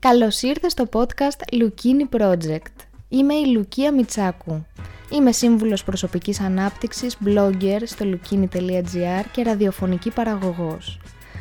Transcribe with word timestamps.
Καλώς 0.00 0.42
ήρθες 0.42 0.72
στο 0.72 0.88
podcast 0.92 1.54
Lukini 1.54 2.18
Project. 2.18 2.86
Είμαι 3.08 3.34
η 3.34 3.46
Λουκία 3.46 3.92
Μιτσάκου. 3.92 4.66
Είμαι 5.10 5.32
σύμβουλος 5.32 5.84
προσωπικής 5.84 6.40
ανάπτυξης, 6.40 7.16
blogger 7.24 7.80
στο 7.84 8.04
lukini.gr 8.04 9.24
και 9.32 9.42
ραδιοφωνική 9.42 10.10
παραγωγός. 10.10 11.00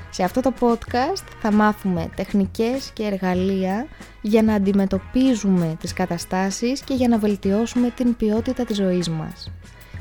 Σε 0.10 0.24
αυτό 0.24 0.42
το 0.42 0.54
podcast 0.60 1.24
θα 1.42 1.52
μάθουμε 1.52 2.10
τεχνικές 2.16 2.92
και 2.94 3.04
εργαλεία 3.04 3.88
για 4.22 4.44
να 4.44 4.54
αντιμετωπίζουμε 4.54 5.78
τις 5.80 5.94
καταστάσεις 5.94 6.82
και 6.82 6.94
για 6.94 7.08
να 7.08 7.18
βελτιώσουμε 7.18 7.90
την 7.90 8.16
ποιότητα 8.16 8.64
της 8.64 8.76
ζωής 8.76 9.10
μας. 9.10 9.52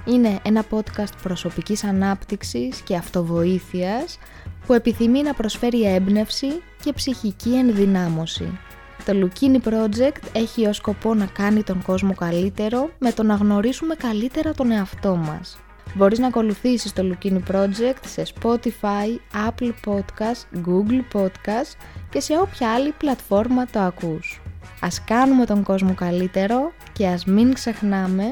Είναι 0.04 0.38
ένα 0.43 0.64
podcast 0.70 1.12
προσωπικής 1.23 1.84
ανάπτυξης 1.84 2.80
και 2.80 2.96
αυτοβοήθειας 2.96 4.18
που 4.67 4.73
επιθυμεί 4.73 5.23
να 5.23 5.35
προσφέρει 5.35 5.82
έμπνευση 5.82 6.46
και 6.85 6.93
ψυχική 6.93 7.55
ενδυνάμωση. 7.55 8.59
Το 9.05 9.12
Lukini 9.12 9.69
Project 9.69 10.21
έχει 10.32 10.67
ως 10.67 10.77
σκοπό 10.77 11.14
να 11.14 11.27
κάνει 11.27 11.63
τον 11.63 11.82
κόσμο 11.82 12.14
καλύτερο 12.14 12.90
με 12.99 13.13
το 13.13 13.23
να 13.23 13.35
γνωρίσουμε 13.35 13.95
καλύτερα 13.95 14.54
τον 14.54 14.71
εαυτό 14.71 15.17
μας. 15.17 15.59
Μπορείς 15.95 16.18
να 16.18 16.26
ακολουθήσεις 16.26 16.93
το 16.93 17.03
Lukini 17.03 17.40
Project 17.53 18.00
σε 18.07 18.23
Spotify, 18.35 19.18
Apple 19.49 19.73
Podcast, 19.87 20.67
Google 20.67 21.21
Podcast 21.21 21.76
και 22.11 22.21
σε 22.21 22.39
όποια 22.39 22.73
άλλη 22.73 22.95
πλατφόρμα 22.98 23.67
το 23.67 23.81
ακούς. 23.81 24.40
Ας 24.81 25.04
κάνουμε 25.04 25.46
τον 25.46 25.62
κόσμο 25.62 25.95
καλύτερο 25.95 26.73
και 26.93 27.07
ας 27.07 27.25
μην 27.25 27.54
ξεχνάμε 27.54 28.25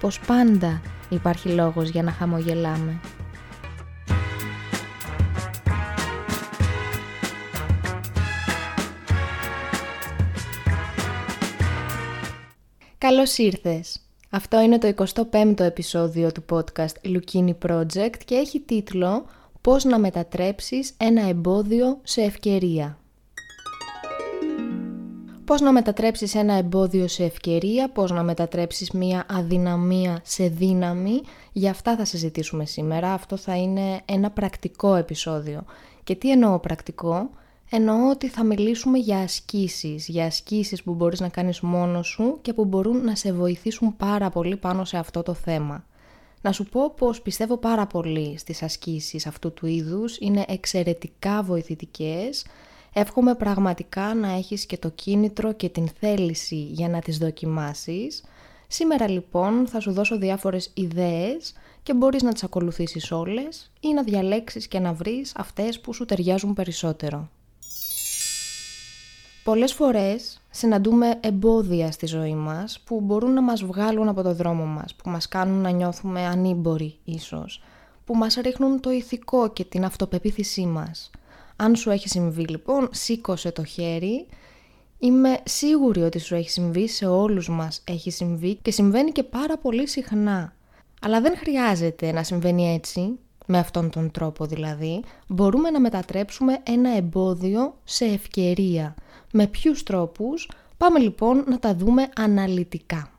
πως 0.00 0.20
πάντα 0.20 0.80
υπάρχει 1.08 1.48
λόγος 1.48 1.88
για 1.88 2.02
να 2.02 2.10
χαμογελάμε. 2.10 3.00
Καλώς 13.08 13.38
ήρθες! 13.38 14.00
Αυτό 14.30 14.60
είναι 14.60 14.78
το 14.78 14.92
25ο 14.96 15.60
επεισόδιο 15.60 16.32
του 16.32 16.44
podcast 16.50 16.94
Lukini 17.04 17.54
Project 17.68 18.16
και 18.24 18.34
έχει 18.34 18.60
τίτλο 18.60 19.26
«Πώς 19.60 19.84
να 19.84 19.98
μετατρέψεις 19.98 20.94
ένα 20.96 21.28
εμπόδιο 21.28 22.00
σε 22.02 22.22
ευκαιρία». 22.22 22.98
Πώς 25.44 25.60
να 25.60 25.72
μετατρέψεις 25.72 26.34
ένα 26.34 26.54
εμπόδιο 26.54 27.08
σε 27.08 27.24
ευκαιρία, 27.24 27.90
πώς 27.90 28.10
να 28.10 28.22
μετατρέψεις 28.22 28.90
μία 28.90 29.26
αδυναμία 29.28 30.20
σε 30.24 30.48
δύναμη, 30.48 31.20
για 31.52 31.70
αυτά 31.70 31.96
θα 31.96 32.04
συζητήσουμε 32.04 32.64
σήμερα. 32.64 33.12
Αυτό 33.12 33.36
θα 33.36 33.56
είναι 33.56 34.00
ένα 34.04 34.30
πρακτικό 34.30 34.94
επεισόδιο. 34.94 35.64
Και 36.04 36.14
τι 36.14 36.30
εννοώ 36.30 36.58
πρακτικό, 36.58 37.30
Εννοώ 37.70 38.10
ότι 38.10 38.28
θα 38.28 38.44
μιλήσουμε 38.44 38.98
για 38.98 39.18
ασκήσεις, 39.18 40.08
για 40.08 40.24
ασκήσεις 40.24 40.82
που 40.82 40.94
μπορείς 40.94 41.20
να 41.20 41.28
κάνεις 41.28 41.60
μόνος 41.60 42.06
σου 42.06 42.38
και 42.42 42.52
που 42.52 42.64
μπορούν 42.64 43.04
να 43.04 43.14
σε 43.14 43.32
βοηθήσουν 43.32 43.96
πάρα 43.96 44.30
πολύ 44.30 44.56
πάνω 44.56 44.84
σε 44.84 44.96
αυτό 44.96 45.22
το 45.22 45.34
θέμα. 45.34 45.84
Να 46.40 46.52
σου 46.52 46.64
πω 46.64 46.90
πως 46.90 47.22
πιστεύω 47.22 47.56
πάρα 47.56 47.86
πολύ 47.86 48.38
στις 48.38 48.62
ασκήσεις 48.62 49.26
αυτού 49.26 49.52
του 49.52 49.66
είδους, 49.66 50.18
είναι 50.18 50.44
εξαιρετικά 50.48 51.42
βοηθητικές. 51.42 52.46
Εύχομαι 52.92 53.34
πραγματικά 53.34 54.14
να 54.14 54.32
έχεις 54.32 54.66
και 54.66 54.78
το 54.78 54.88
κίνητρο 54.88 55.52
και 55.52 55.68
την 55.68 55.88
θέληση 56.00 56.56
για 56.56 56.88
να 56.88 57.00
τις 57.00 57.18
δοκιμάσεις. 57.18 58.24
Σήμερα 58.66 59.08
λοιπόν 59.08 59.66
θα 59.66 59.80
σου 59.80 59.92
δώσω 59.92 60.18
διάφορες 60.18 60.70
ιδέες 60.74 61.52
και 61.82 61.94
μπορείς 61.94 62.22
να 62.22 62.32
τις 62.32 62.44
ακολουθήσεις 62.44 63.12
όλες 63.12 63.70
ή 63.80 63.92
να 63.92 64.02
διαλέξεις 64.02 64.68
και 64.68 64.78
να 64.78 64.92
βρεις 64.92 65.32
αυτές 65.36 65.80
που 65.80 65.92
σου 65.92 66.04
ταιριάζουν 66.04 66.54
περισσότερο. 66.54 67.28
Πολλές 69.48 69.72
φορές 69.72 70.40
συναντούμε 70.50 71.18
εμπόδια 71.20 71.90
στη 71.90 72.06
ζωή 72.06 72.34
μας 72.34 72.80
που 72.80 73.00
μπορούν 73.00 73.32
να 73.32 73.42
μας 73.42 73.64
βγάλουν 73.64 74.08
από 74.08 74.22
το 74.22 74.34
δρόμο 74.34 74.64
μας, 74.64 74.94
που 74.94 75.10
μας 75.10 75.28
κάνουν 75.28 75.60
να 75.60 75.70
νιώθουμε 75.70 76.26
ανήμποροι 76.26 76.98
ίσως, 77.04 77.62
που 78.04 78.16
μας 78.16 78.34
ρίχνουν 78.34 78.80
το 78.80 78.90
ηθικό 78.90 79.48
και 79.48 79.64
την 79.64 79.84
αυτοπεποίθησή 79.84 80.66
μας. 80.66 81.10
Αν 81.56 81.76
σου 81.76 81.90
έχει 81.90 82.08
συμβεί 82.08 82.44
λοιπόν, 82.44 82.88
σήκωσε 82.92 83.52
το 83.52 83.64
χέρι. 83.64 84.26
Είμαι 84.98 85.38
σίγουρη 85.44 86.02
ότι 86.02 86.18
σου 86.18 86.34
έχει 86.34 86.50
συμβεί, 86.50 86.88
σε 86.88 87.06
όλους 87.06 87.48
μας 87.48 87.82
έχει 87.86 88.10
συμβεί 88.10 88.54
και 88.54 88.70
συμβαίνει 88.70 89.12
και 89.12 89.22
πάρα 89.22 89.58
πολύ 89.58 89.88
συχνά. 89.88 90.52
Αλλά 91.02 91.20
δεν 91.20 91.36
χρειάζεται 91.36 92.12
να 92.12 92.22
συμβαίνει 92.22 92.74
έτσι, 92.74 93.18
με 93.46 93.58
αυτόν 93.58 93.90
τον 93.90 94.10
τρόπο 94.10 94.46
δηλαδή. 94.46 95.02
Μπορούμε 95.26 95.70
να 95.70 95.80
μετατρέψουμε 95.80 96.58
ένα 96.62 96.96
εμπόδιο 96.96 97.74
σε 97.84 98.04
ευκαιρία 98.04 98.94
με 99.32 99.46
ποιους 99.46 99.82
τρόπους, 99.82 100.50
πάμε 100.76 100.98
λοιπόν 100.98 101.44
να 101.46 101.58
τα 101.58 101.74
δούμε 101.74 102.08
αναλυτικά. 102.16 103.10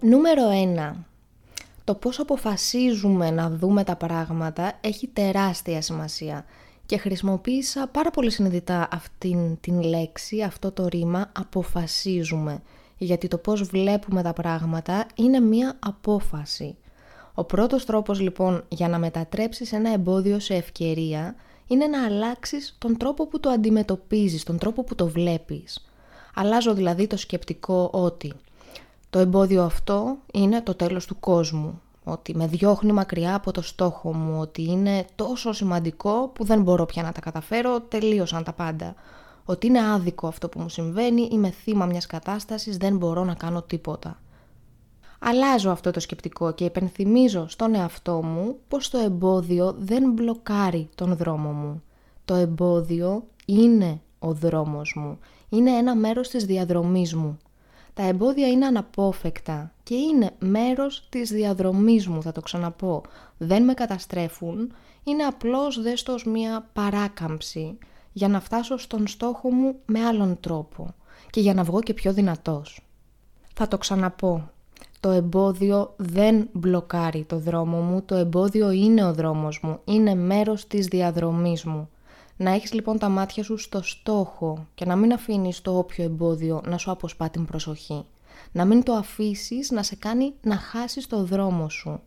Νούμερο 0.00 0.42
1. 0.94 0.94
Το 1.84 1.94
πώς 1.94 2.20
αποφασίζουμε 2.20 3.30
να 3.30 3.50
δούμε 3.50 3.84
τα 3.84 3.96
πράγματα 3.96 4.78
έχει 4.80 5.06
τεράστια 5.06 5.82
σημασία 5.82 6.44
και 6.86 6.96
χρησιμοποίησα 6.96 7.88
πάρα 7.88 8.10
πολύ 8.10 8.30
συνειδητά 8.30 8.88
αυτήν 8.92 9.60
την 9.60 9.82
λέξη, 9.82 10.42
αυτό 10.42 10.72
το 10.72 10.86
ρήμα 10.86 11.32
«αποφασίζουμε» 11.32 12.62
γιατί 12.98 13.28
το 13.28 13.38
πώς 13.38 13.62
βλέπουμε 13.62 14.22
τα 14.22 14.32
πράγματα 14.32 15.06
είναι 15.14 15.40
μία 15.40 15.76
απόφαση. 15.78 16.76
Ο 17.34 17.44
πρώτος 17.44 17.84
τρόπος 17.84 18.20
λοιπόν 18.20 18.64
για 18.68 18.88
να 18.88 18.98
μετατρέψεις 18.98 19.72
ένα 19.72 19.92
εμπόδιο 19.92 20.38
σε 20.38 20.54
ευκαιρία 20.54 21.34
είναι 21.66 21.86
να 21.86 22.04
αλλάξεις 22.04 22.76
τον 22.78 22.96
τρόπο 22.96 23.26
που 23.26 23.40
το 23.40 23.50
αντιμετωπίζεις, 23.50 24.44
τον 24.44 24.58
τρόπο 24.58 24.84
που 24.84 24.94
το 24.94 25.06
βλέπεις. 25.08 25.88
Αλλάζω 26.34 26.74
δηλαδή 26.74 27.06
το 27.06 27.16
σκεπτικό 27.16 27.90
ότι 27.92 28.32
το 29.10 29.18
εμπόδιο 29.18 29.62
αυτό 29.62 30.16
είναι 30.32 30.60
το 30.60 30.74
τέλος 30.74 31.06
του 31.06 31.20
κόσμου, 31.20 31.80
ότι 32.04 32.36
με 32.36 32.46
διώχνει 32.46 32.92
μακριά 32.92 33.34
από 33.34 33.52
το 33.52 33.62
στόχο 33.62 34.14
μου, 34.14 34.40
ότι 34.40 34.62
είναι 34.62 35.04
τόσο 35.16 35.52
σημαντικό 35.52 36.30
που 36.34 36.44
δεν 36.44 36.62
μπορώ 36.62 36.86
πια 36.86 37.02
να 37.02 37.12
τα 37.12 37.20
καταφέρω, 37.20 37.80
τελείωσαν 37.80 38.44
τα 38.44 38.52
πάντα 38.52 38.94
ότι 39.50 39.66
είναι 39.66 39.90
άδικο 39.92 40.26
αυτό 40.26 40.48
που 40.48 40.60
μου 40.60 40.68
συμβαίνει, 40.68 41.28
είμαι 41.32 41.50
θύμα 41.50 41.86
μιας 41.86 42.06
κατάστασης, 42.06 42.76
δεν 42.76 42.96
μπορώ 42.96 43.24
να 43.24 43.34
κάνω 43.34 43.62
τίποτα. 43.62 44.20
Αλλάζω 45.18 45.70
αυτό 45.70 45.90
το 45.90 46.00
σκεπτικό 46.00 46.52
και 46.52 46.64
υπενθυμίζω 46.64 47.48
στον 47.48 47.74
εαυτό 47.74 48.22
μου 48.22 48.56
πως 48.68 48.90
το 48.90 48.98
εμπόδιο 48.98 49.74
δεν 49.78 50.10
μπλοκάρει 50.10 50.88
τον 50.94 51.16
δρόμο 51.16 51.50
μου. 51.50 51.82
Το 52.24 52.34
εμπόδιο 52.34 53.24
είναι 53.46 54.00
ο 54.18 54.32
δρόμος 54.32 54.94
μου, 54.96 55.18
είναι 55.48 55.70
ένα 55.70 55.94
μέρος 55.94 56.28
της 56.28 56.44
διαδρομής 56.44 57.14
μου. 57.14 57.38
Τα 57.94 58.02
εμπόδια 58.02 58.48
είναι 58.48 58.66
αναπόφεκτα 58.66 59.72
και 59.82 59.94
είναι 59.94 60.30
μέρος 60.38 61.06
της 61.08 61.30
διαδρομής 61.30 62.08
μου, 62.08 62.22
θα 62.22 62.32
το 62.32 62.40
ξαναπώ. 62.40 63.02
Δεν 63.38 63.64
με 63.64 63.74
καταστρέφουν, 63.74 64.72
είναι 65.04 65.22
απλώς 65.22 65.82
δέστος 65.82 66.24
μία 66.24 66.68
παράκαμψη 66.72 67.78
για 68.18 68.28
να 68.28 68.40
φτάσω 68.40 68.76
στον 68.76 69.06
στόχο 69.06 69.50
μου 69.50 69.74
με 69.86 70.04
άλλον 70.04 70.40
τρόπο 70.40 70.94
και 71.30 71.40
για 71.40 71.54
να 71.54 71.62
βγω 71.62 71.80
και 71.80 71.94
πιο 71.94 72.12
δυνατός. 72.12 72.86
Θα 73.54 73.68
το 73.68 73.78
ξαναπώ. 73.78 74.50
Το 75.00 75.10
εμπόδιο 75.10 75.94
δεν 75.96 76.48
μπλοκάρει 76.52 77.24
το 77.24 77.38
δρόμο 77.38 77.80
μου, 77.80 78.02
το 78.02 78.14
εμπόδιο 78.14 78.70
είναι 78.70 79.04
ο 79.04 79.14
δρόμος 79.14 79.60
μου, 79.62 79.80
είναι 79.84 80.14
μέρος 80.14 80.66
της 80.66 80.86
διαδρομής 80.86 81.64
μου. 81.64 81.88
Να 82.36 82.50
έχεις 82.50 82.72
λοιπόν 82.72 82.98
τα 82.98 83.08
μάτια 83.08 83.42
σου 83.42 83.56
στο 83.56 83.82
στόχο 83.82 84.66
και 84.74 84.84
να 84.84 84.96
μην 84.96 85.12
αφήνεις 85.12 85.62
το 85.62 85.78
όποιο 85.78 86.04
εμπόδιο 86.04 86.60
να 86.66 86.78
σου 86.78 86.90
αποσπά 86.90 87.30
την 87.30 87.44
προσοχή. 87.44 88.04
Να 88.52 88.64
μην 88.64 88.82
το 88.82 88.92
αφήσεις 88.92 89.70
να 89.70 89.82
σε 89.82 89.96
κάνει 89.96 90.34
να 90.42 90.56
χάσεις 90.56 91.06
το 91.06 91.24
δρόμο 91.24 91.68
σου. 91.68 92.00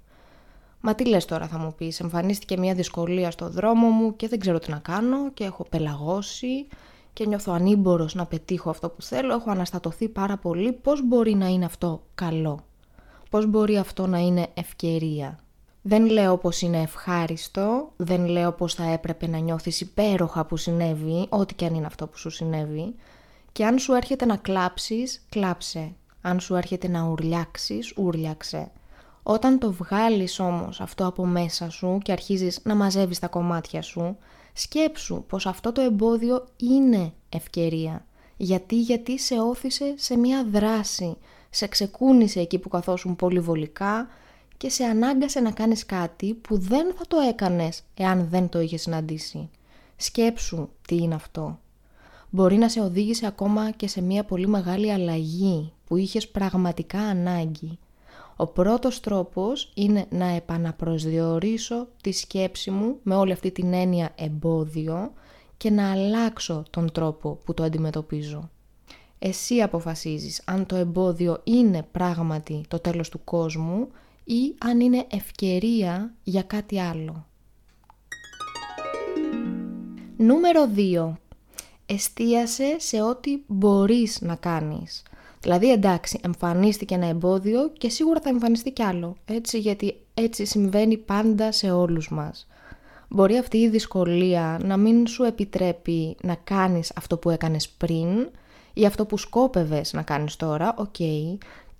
Μα 0.81 0.95
τι 0.95 1.06
λες 1.06 1.25
τώρα 1.25 1.48
θα 1.48 1.57
μου 1.57 1.74
πεις, 1.78 2.00
εμφανίστηκε 2.00 2.57
μια 2.57 2.74
δυσκολία 2.74 3.31
στο 3.31 3.50
δρόμο 3.50 3.88
μου 3.88 4.16
και 4.16 4.28
δεν 4.28 4.39
ξέρω 4.39 4.60
τι 4.60 4.72
να 4.72 4.78
κάνω 4.78 5.31
και 5.31 5.44
έχω 5.44 5.66
πελαγώσει 5.69 6.68
και 7.13 7.25
νιώθω 7.25 7.51
ανήμπορος 7.51 8.16
να 8.16 8.25
πετύχω 8.25 8.69
αυτό 8.69 8.89
που 8.89 9.01
θέλω, 9.01 9.33
έχω 9.33 9.51
αναστατωθεί 9.51 10.10
πάρα 10.10 10.38
πολύ, 10.38 10.72
πώς 10.72 11.07
μπορεί 11.07 11.33
να 11.33 11.48
είναι 11.48 11.66
αυτό 11.66 12.04
καλό, 12.16 12.60
πώς 13.30 13.45
μπορεί 13.45 13.78
αυτό 13.78 14.07
να 14.07 14.18
είναι 14.18 14.48
ευκαιρία; 14.54 15.39
Δεν 15.81 16.06
λέω 16.06 16.38
πως 16.38 16.62
είναι 16.62 16.81
ευχάριστο, 16.81 17.92
δεν 17.95 18.25
λέω 18.25 18.51
πως 18.51 18.74
θα 18.74 18.84
έπρεπε 18.84 19.27
να 19.27 19.38
νιώθεις 19.38 19.81
υπέροχα 19.81 20.45
που 20.45 20.57
συνέβη, 20.57 21.25
ό,τι 21.30 21.54
και 21.54 21.66
αν 21.66 21.74
είναι 21.74 21.86
αυτό 21.86 22.07
που 22.07 22.18
σου 22.18 22.30
συνέβη. 22.30 22.95
Και 23.51 23.66
αν 23.66 23.80
σου 23.80 23.94
έρχεται 23.94 24.25
να 24.25 24.36
κλάψεις, 24.36 25.25
κλάψε. 25.30 25.95
Αν 26.22 26.39
σου 26.39 26.56
έρχεται 26.56 26.88
να 26.88 27.07
ουρλιάξεις, 27.07 27.94
ούρλιαξε. 27.98 28.72
Όταν 29.24 29.60
το 29.60 29.72
βγάλεις 29.72 30.40
όμως 30.40 30.82
αυτό 30.82 31.06
από 31.06 31.26
μέσα 31.26 31.70
σου 31.70 31.98
και 32.04 32.12
αρχίζεις 32.12 32.60
να 32.64 32.76
μαζεύεις 32.76 33.20
τα 33.20 33.28
κομμάτια 33.28 33.82
σου, 33.82 34.18
σκέψου 34.54 35.24
πως 35.28 35.46
αυτό 35.46 35.72
το 35.72 35.82
εμπόδιο 35.82 36.48
είναι 36.58 37.14
ευκαιρία. 37.30 38.06
Γιατί, 38.38 38.82
γιατί 38.82 39.20
σε 39.20 39.40
όθησε 39.40 39.94
σε 39.98 40.18
μια 40.18 40.46
δράση, 40.52 41.18
σε 41.50 41.68
ξεκούνησε 41.68 42.40
εκεί 42.40 42.60
που 42.60 42.70
καθόσουν 42.70 43.16
πολύ 43.16 43.40
βολικά 43.40 44.08
και 44.58 44.70
σε 44.70 44.84
ανάγκασε 44.84 45.40
να 45.40 45.52
κάνεις 45.52 45.86
κάτι 45.86 46.34
που 46.34 46.58
δεν 46.58 46.94
θα 46.98 47.04
το 47.08 47.18
έκανες 47.18 47.84
εάν 47.94 48.28
δεν 48.30 48.50
το 48.50 48.60
είχες 48.60 48.82
συναντήσει. 48.82 49.50
Σκέψου 49.96 50.70
τι 50.88 50.96
είναι 50.96 51.16
αυτό. 51.16 51.60
Μπορεί 52.30 52.58
να 52.58 52.70
σε 52.70 52.82
οδήγησε 52.82 53.28
ακόμα 53.28 53.72
και 53.72 53.88
σε 53.88 54.02
μια 54.02 54.24
πολύ 54.24 54.48
μεγάλη 54.48 54.92
αλλαγή 54.92 55.74
που 55.88 55.96
είχες 55.96 56.28
πραγματικά 56.28 57.00
ανάγκη. 57.00 57.80
Ο 58.42 58.48
πρώτος 58.48 59.00
τρόπος 59.00 59.72
είναι 59.74 60.06
να 60.10 60.26
επαναπροσδιορίσω 60.26 61.88
τη 62.02 62.12
σκέψη 62.12 62.72
μου 62.72 63.00
με 63.04 63.16
όλη 63.16 63.32
αυτή 63.32 63.52
την 63.52 63.74
έννοια 63.74 64.12
εμπόδιο 64.16 65.14
και 65.58 65.70
να 65.70 65.92
αλλάξω 65.92 66.64
τον 66.70 66.92
τρόπο 66.92 67.40
που 67.46 67.54
το 67.54 67.64
αντιμετωπίζω. 67.64 68.50
Εσύ 69.20 69.62
αποφασίζεις 69.62 70.42
αν 70.46 70.66
το 70.66 70.76
εμπόδιο 70.76 71.42
είναι 71.44 71.88
πράγματι 71.92 72.64
το 72.68 72.80
τέλος 72.80 73.10
του 73.10 73.24
κόσμου 73.24 73.88
ή 74.24 74.56
αν 74.58 74.80
είναι 74.80 75.06
ευκαιρία 75.12 76.14
για 76.24 76.42
κάτι 76.42 76.80
άλλο. 76.80 77.26
Νούμερο 80.18 80.70
2. 80.76 81.14
Εστίασε 81.86 82.76
σε 82.80 83.02
ό,τι 83.02 83.40
μπορείς 83.48 84.22
να 84.22 84.36
κάνεις. 84.36 85.04
Δηλαδή 85.42 85.72
εντάξει, 85.72 86.20
εμφανίστηκε 86.24 86.94
ένα 86.96 87.06
εμπόδιο 87.06 87.70
και 87.78 87.90
σίγουρα 87.90 88.22
θα 88.22 88.30
εμφανιστεί 88.30 88.72
κι 88.72 88.84
άλλο, 88.84 89.16
έτσι, 89.26 89.60
γιατί 89.60 89.96
έτσι 90.14 90.46
συμβαίνει 90.46 90.98
πάντα 90.98 91.52
σε 91.52 91.72
όλους 91.72 92.10
μας. 92.10 92.48
Μπορεί 93.08 93.38
αυτή 93.38 93.58
η 93.58 93.70
δυσκολία 93.70 94.60
να 94.64 94.78
μην 94.78 95.08
σου 95.08 95.24
επιτρέπει 95.24 96.16
να 96.22 96.36
κάνεις 96.36 96.92
αυτό 96.96 97.18
που 97.18 97.30
έκανες 97.30 97.70
πριν 97.70 98.30
ή 98.74 98.86
αυτό 98.86 99.06
που 99.06 99.18
σκόπευες 99.18 99.94
να 99.94 100.02
κάνεις 100.02 100.36
τώρα, 100.36 100.76
οκ, 100.78 100.96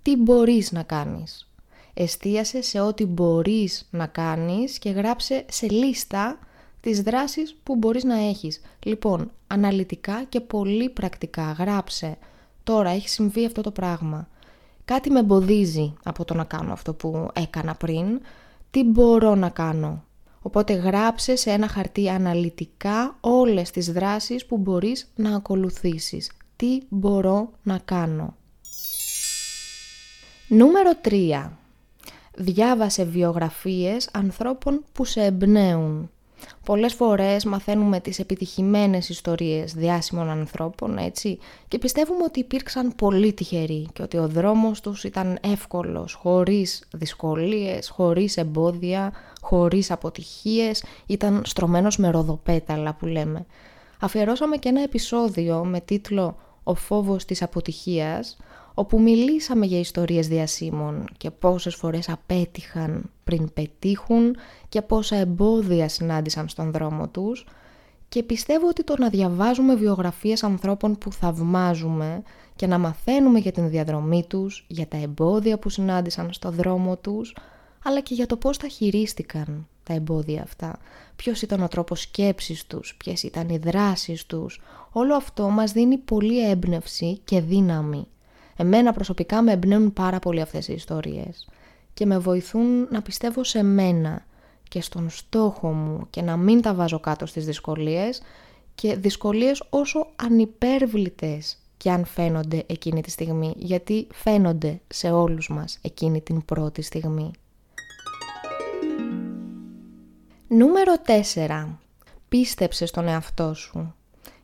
τι 0.02 0.16
μπορείς 0.16 0.72
να 0.72 0.82
κάνεις; 0.82 1.46
Εστίασε 1.94 2.62
σε 2.62 2.80
ό,τι 2.80 3.06
μπορείς 3.06 3.88
να 3.90 4.06
κάνεις 4.06 4.78
και 4.78 4.90
γράψε 4.90 5.44
σε 5.48 5.68
λίστα 5.68 6.38
τις 6.80 7.02
δράσεις 7.02 7.56
που 7.62 7.76
μπορείς 7.76 8.04
να 8.04 8.14
έχεις. 8.14 8.60
Λοιπόν, 8.82 9.30
αναλυτικά 9.46 10.24
και 10.28 10.40
πολύ 10.40 10.88
πρακτικά 10.88 11.52
γράψε 11.58 12.18
τώρα 12.64 12.90
έχει 12.90 13.08
συμβεί 13.08 13.46
αυτό 13.46 13.60
το 13.60 13.70
πράγμα. 13.70 14.28
Κάτι 14.84 15.10
με 15.10 15.18
εμποδίζει 15.18 15.94
από 16.02 16.24
το 16.24 16.34
να 16.34 16.44
κάνω 16.44 16.72
αυτό 16.72 16.94
που 16.94 17.28
έκανα 17.32 17.74
πριν. 17.74 18.20
Τι 18.70 18.84
μπορώ 18.84 19.34
να 19.34 19.48
κάνω; 19.48 20.04
Οπότε 20.42 20.72
γράψε 20.72 21.36
σε 21.36 21.50
ένα 21.50 21.68
χαρτί 21.68 22.08
αναλυτικά 22.08 23.16
όλες 23.20 23.70
τις 23.70 23.92
δράσεις 23.92 24.46
που 24.46 24.56
μπορείς 24.56 25.12
να 25.16 25.36
ακολουθήσεις. 25.36 26.30
Τι 26.56 26.78
μπορώ 26.88 27.50
να 27.62 27.78
κάνω; 27.78 28.36
Νούμερο 30.48 30.90
3. 31.02 31.50
Διάβασε 32.36 33.04
βιογραφίες 33.04 34.08
ανθρώπων 34.12 34.84
που 34.92 35.04
σε 35.04 35.22
εμπνέουν. 35.24 36.10
Πολλές 36.64 36.94
φορές 36.94 37.44
μαθαίνουμε 37.44 38.00
τις 38.00 38.18
επιτυχημένες 38.18 39.08
ιστορίες 39.08 39.74
διάσημων 39.74 40.30
ανθρώπων, 40.30 40.98
έτσι, 40.98 41.38
και 41.68 41.78
πιστεύουμε 41.78 42.24
ότι 42.24 42.40
υπήρξαν 42.40 42.94
πολύ 42.96 43.32
τυχεροί 43.32 43.86
και 43.92 44.02
ότι 44.02 44.16
ο 44.16 44.28
δρόμος 44.28 44.80
τους 44.80 45.04
ήταν 45.04 45.38
εύκολος, 45.40 46.12
χωρίς 46.12 46.84
δυσκολίες, 46.92 47.88
χωρίς 47.88 48.36
εμπόδια, 48.36 49.12
χωρίς 49.40 49.90
αποτυχίες, 49.90 50.84
ήταν 51.06 51.42
στρωμένος 51.44 51.96
με 51.96 52.10
ροδοπέταλα 52.10 52.94
που 52.94 53.06
λέμε. 53.06 53.46
Αφιερώσαμε 54.00 54.56
και 54.56 54.68
ένα 54.68 54.82
επεισόδιο 54.82 55.64
με 55.64 55.80
τίτλο 55.80 56.36
«Ο 56.62 56.74
φόβος 56.74 57.24
της 57.24 57.42
αποτυχίας», 57.42 58.36
όπου 58.74 59.00
μιλήσαμε 59.00 59.66
για 59.66 59.78
ιστορίες 59.78 60.28
διασύμων 60.28 61.04
και 61.16 61.30
πόσες 61.30 61.74
φορές 61.74 62.08
απέτυχαν 62.08 63.10
πριν 63.24 63.52
πετύχουν 63.52 64.36
και 64.68 64.82
πόσα 64.82 65.16
εμπόδια 65.16 65.88
συνάντησαν 65.88 66.48
στον 66.48 66.72
δρόμο 66.72 67.08
τους. 67.08 67.46
Και 68.08 68.22
πιστεύω 68.22 68.68
ότι 68.68 68.84
το 68.84 68.94
να 68.98 69.08
διαβάζουμε 69.08 69.74
βιογραφίες 69.74 70.42
ανθρώπων 70.42 70.98
που 70.98 71.12
θαυμάζουμε 71.12 72.22
και 72.56 72.66
να 72.66 72.78
μαθαίνουμε 72.78 73.38
για 73.38 73.52
την 73.52 73.68
διαδρομή 73.68 74.24
τους, 74.28 74.64
για 74.68 74.86
τα 74.86 74.96
εμπόδια 74.96 75.58
που 75.58 75.68
συνάντησαν 75.68 76.32
στον 76.32 76.54
δρόμο 76.54 76.96
τους, 76.96 77.36
αλλά 77.84 78.00
και 78.00 78.14
για 78.14 78.26
το 78.26 78.36
πώς 78.36 78.56
τα 78.56 78.68
χειρίστηκαν 78.68 79.66
τα 79.82 79.94
εμπόδια 79.94 80.42
αυτά, 80.42 80.78
ποιος 81.16 81.42
ήταν 81.42 81.62
ο 81.62 81.68
τρόπος 81.68 82.00
σκέψης 82.00 82.66
τους, 82.66 82.94
ποιες 82.96 83.22
ήταν 83.22 83.48
οι 83.48 83.58
δράσεις 83.58 84.26
τους, 84.26 84.60
όλο 84.92 85.14
αυτό 85.14 85.48
μας 85.48 85.72
δίνει 85.72 85.96
πολύ 85.96 86.48
έμπνευση 86.50 87.20
και 87.24 87.40
δύναμη 87.40 88.06
Εμένα 88.56 88.92
προσωπικά 88.92 89.42
με 89.42 89.52
εμπνέουν 89.52 89.92
πάρα 89.92 90.18
πολύ 90.18 90.40
αυτές 90.40 90.68
οι 90.68 90.72
ιστορίες 90.72 91.48
και 91.94 92.06
με 92.06 92.18
βοηθούν 92.18 92.86
να 92.90 93.02
πιστεύω 93.02 93.44
σε 93.44 93.62
μένα 93.62 94.24
και 94.68 94.80
στον 94.80 95.10
στόχο 95.10 95.72
μου 95.72 96.06
και 96.10 96.22
να 96.22 96.36
μην 96.36 96.60
τα 96.60 96.74
βάζω 96.74 97.00
κάτω 97.00 97.26
στις 97.26 97.44
δυσκολίες 97.44 98.22
και 98.74 98.96
δυσκολίες 98.96 99.62
όσο 99.70 100.06
ανυπέρβλητες 100.16 101.56
και 101.76 101.90
αν 101.90 102.04
φαίνονται 102.04 102.64
εκείνη 102.66 103.02
τη 103.02 103.10
στιγμή, 103.10 103.54
γιατί 103.56 104.06
φαίνονται 104.12 104.80
σε 104.88 105.10
όλους 105.10 105.48
μας 105.48 105.78
εκείνη 105.82 106.20
την 106.20 106.44
πρώτη 106.44 106.82
στιγμή. 106.82 107.30
Νούμερο 110.48 110.94
4. 111.34 111.66
Πίστεψε 112.28 112.86
στον 112.86 113.08
εαυτό 113.08 113.54
σου. 113.54 113.94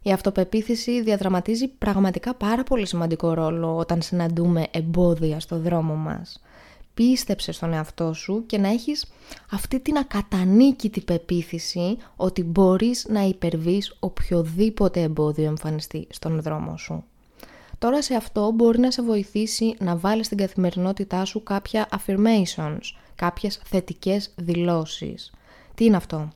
Η 0.09 0.13
αυτοπεποίθηση 0.13 1.03
διαδραματίζει 1.03 1.69
πραγματικά 1.69 2.35
πάρα 2.35 2.63
πολύ 2.63 2.87
σημαντικό 2.87 3.35
ρόλο 3.35 3.77
όταν 3.77 4.03
συναντούμε 4.03 4.67
εμπόδια 4.71 5.41
στο 5.41 5.59
δρόμο 5.59 5.95
μας. 5.95 6.43
Πίστεψε 6.95 7.53
στον 7.53 7.73
εαυτό 7.73 8.13
σου 8.13 8.43
και 8.47 8.59
να 8.59 8.69
έχεις 8.69 9.07
αυτή 9.51 9.81
την 9.81 9.97
ακατανίκητη 9.97 11.01
πεποίθηση 11.01 11.97
ότι 12.17 12.43
μπορείς 12.43 13.07
να 13.09 13.21
υπερβείς 13.21 13.97
οποιοδήποτε 13.99 15.03
εμπόδιο 15.03 15.45
εμφανιστεί 15.45 16.07
στον 16.11 16.41
δρόμο 16.41 16.77
σου. 16.77 17.05
Τώρα 17.79 18.03
σε 18.03 18.15
αυτό 18.15 18.51
μπορεί 18.55 18.79
να 18.79 18.91
σε 18.91 19.03
βοηθήσει 19.03 19.75
να 19.79 19.97
βάλεις 19.97 20.27
στην 20.27 20.39
καθημερινότητά 20.39 21.25
σου 21.25 21.43
κάποια 21.43 21.89
affirmations, 21.99 22.81
κάποιες 23.15 23.61
θετικές 23.65 24.31
δηλώσεις. 24.37 25.33
Τι 25.75 25.85
είναι 25.85 25.97
αυτό; 25.97 26.29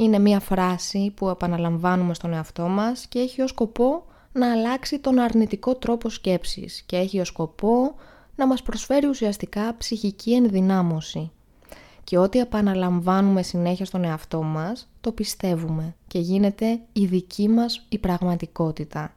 Είναι 0.00 0.18
μια 0.18 0.40
φράση 0.40 1.12
που 1.16 1.28
επαναλαμβάνουμε 1.28 2.14
στον 2.14 2.32
εαυτό 2.32 2.68
μας 2.68 3.06
και 3.06 3.18
έχει 3.18 3.42
ως 3.42 3.50
σκοπό 3.50 4.04
να 4.32 4.52
αλλάξει 4.52 4.98
τον 4.98 5.18
αρνητικό 5.18 5.74
τρόπο 5.74 6.08
σκέψης 6.08 6.82
και 6.86 6.96
έχει 6.96 7.20
ως 7.20 7.28
σκοπό 7.28 7.94
να 8.36 8.46
μας 8.46 8.62
προσφέρει 8.62 9.06
ουσιαστικά 9.06 9.76
ψυχική 9.76 10.34
ενδυνάμωση. 10.34 11.30
Και 12.04 12.18
ό,τι 12.18 12.38
επαναλαμβάνουμε 12.38 13.42
συνέχεια 13.42 13.84
στον 13.84 14.04
εαυτό 14.04 14.42
μας, 14.42 14.88
το 15.00 15.12
πιστεύουμε 15.12 15.94
και 16.06 16.18
γίνεται 16.18 16.80
η 16.92 17.06
δική 17.06 17.48
μας 17.48 17.86
η 17.88 17.98
πραγματικότητα. 17.98 19.14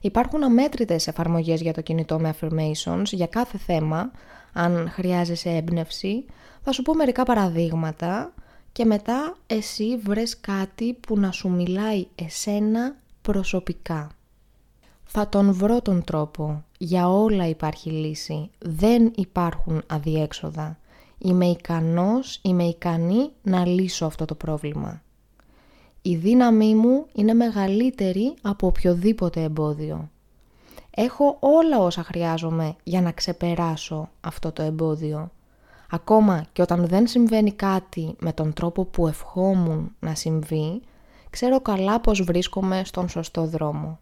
Υπάρχουν 0.00 0.42
αμέτρητες 0.42 1.06
εφαρμογές 1.06 1.60
για 1.60 1.72
το 1.72 1.80
κινητό 1.80 2.18
με 2.18 2.34
affirmations 2.40 3.04
για 3.04 3.26
κάθε 3.26 3.58
θέμα, 3.58 4.10
αν 4.52 4.90
χρειάζεσαι 4.90 5.50
έμπνευση. 5.50 6.24
Θα 6.62 6.72
σου 6.72 6.82
πω 6.82 6.94
μερικά 6.94 7.22
παραδείγματα 7.22 8.32
και 8.72 8.84
μετά 8.84 9.36
εσύ 9.46 9.96
βρες 9.96 10.40
κάτι 10.40 10.92
που 10.92 11.18
να 11.18 11.30
σου 11.30 11.48
μιλάει 11.48 12.06
εσένα 12.14 12.96
προσωπικά. 13.22 14.10
Θα 15.04 15.28
τον 15.28 15.52
βρω 15.52 15.82
τον 15.82 16.04
τρόπο. 16.04 16.64
Για 16.78 17.08
όλα 17.08 17.48
υπάρχει 17.48 17.90
λύση. 17.90 18.50
Δεν 18.58 19.12
υπάρχουν 19.14 19.82
αδιέξοδα. 19.86 20.78
Είμαι 21.18 21.46
ικανός, 21.46 22.40
είμαι 22.42 22.64
ικανή 22.64 23.30
να 23.42 23.66
λύσω 23.66 24.06
αυτό 24.06 24.24
το 24.24 24.34
πρόβλημα. 24.34 25.02
Η 26.02 26.16
δύναμή 26.16 26.74
μου 26.74 27.06
είναι 27.12 27.34
μεγαλύτερη 27.34 28.34
από 28.42 28.66
οποιοδήποτε 28.66 29.42
εμπόδιο. 29.42 30.10
Έχω 30.90 31.36
όλα 31.40 31.78
όσα 31.78 32.02
χρειάζομαι 32.02 32.76
για 32.82 33.00
να 33.00 33.12
ξεπεράσω 33.12 34.08
αυτό 34.20 34.52
το 34.52 34.62
εμπόδιο. 34.62 35.30
Ακόμα 35.94 36.44
και 36.52 36.62
όταν 36.62 36.86
δεν 36.86 37.06
συμβαίνει 37.06 37.52
κάτι 37.52 38.14
με 38.18 38.32
τον 38.32 38.52
τρόπο 38.52 38.84
που 38.84 39.06
ευχόμουν 39.06 39.94
να 40.00 40.14
συμβεί, 40.14 40.82
ξέρω 41.30 41.60
καλά 41.60 42.00
πως 42.00 42.22
βρίσκομαι 42.22 42.82
στον 42.84 43.08
σωστό 43.08 43.44
δρόμο. 43.44 43.98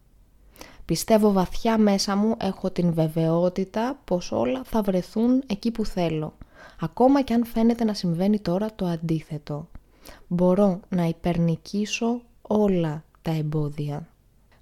Πιστεύω 0.85 1.33
βαθιά 1.33 1.79
μέσα 1.79 2.17
μου 2.17 2.35
έχω 2.41 2.71
την 2.71 2.93
βεβαιότητα 2.93 3.99
πως 4.05 4.33
όλα 4.33 4.63
θα 4.65 4.83
βρεθούν 4.83 5.43
εκεί 5.47 5.71
που 5.71 5.85
θέλω, 5.85 6.33
ακόμα 6.81 7.23
και 7.23 7.35
αν 7.35 7.45
φαίνεται 7.45 7.85
να 7.85 7.95
συμβαίνει 7.95 8.39
τώρα 8.41 8.75
το 8.75 8.87
αντίθετο. 8.87 9.69
Μπορώ 10.27 10.81
να 10.89 11.05
υπερνικήσω 11.05 12.21
όλα 12.43 13.05
τα 13.23 13.31
εμπόδια. 13.31 14.09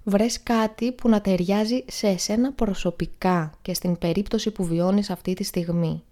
Βρες 0.03 0.43
κάτι 0.43 0.91
που 0.91 1.09
να 1.09 1.21
ταιριάζει 1.21 1.83
σε 1.87 2.07
εσένα 2.07 2.51
προσωπικά 2.51 3.51
και 3.61 3.73
στην 3.73 3.97
περίπτωση 3.97 4.51
που 4.51 4.63
βιώνεις 4.63 5.09
αυτή 5.09 5.33
τη 5.33 5.43
στιγμή. 5.43 6.03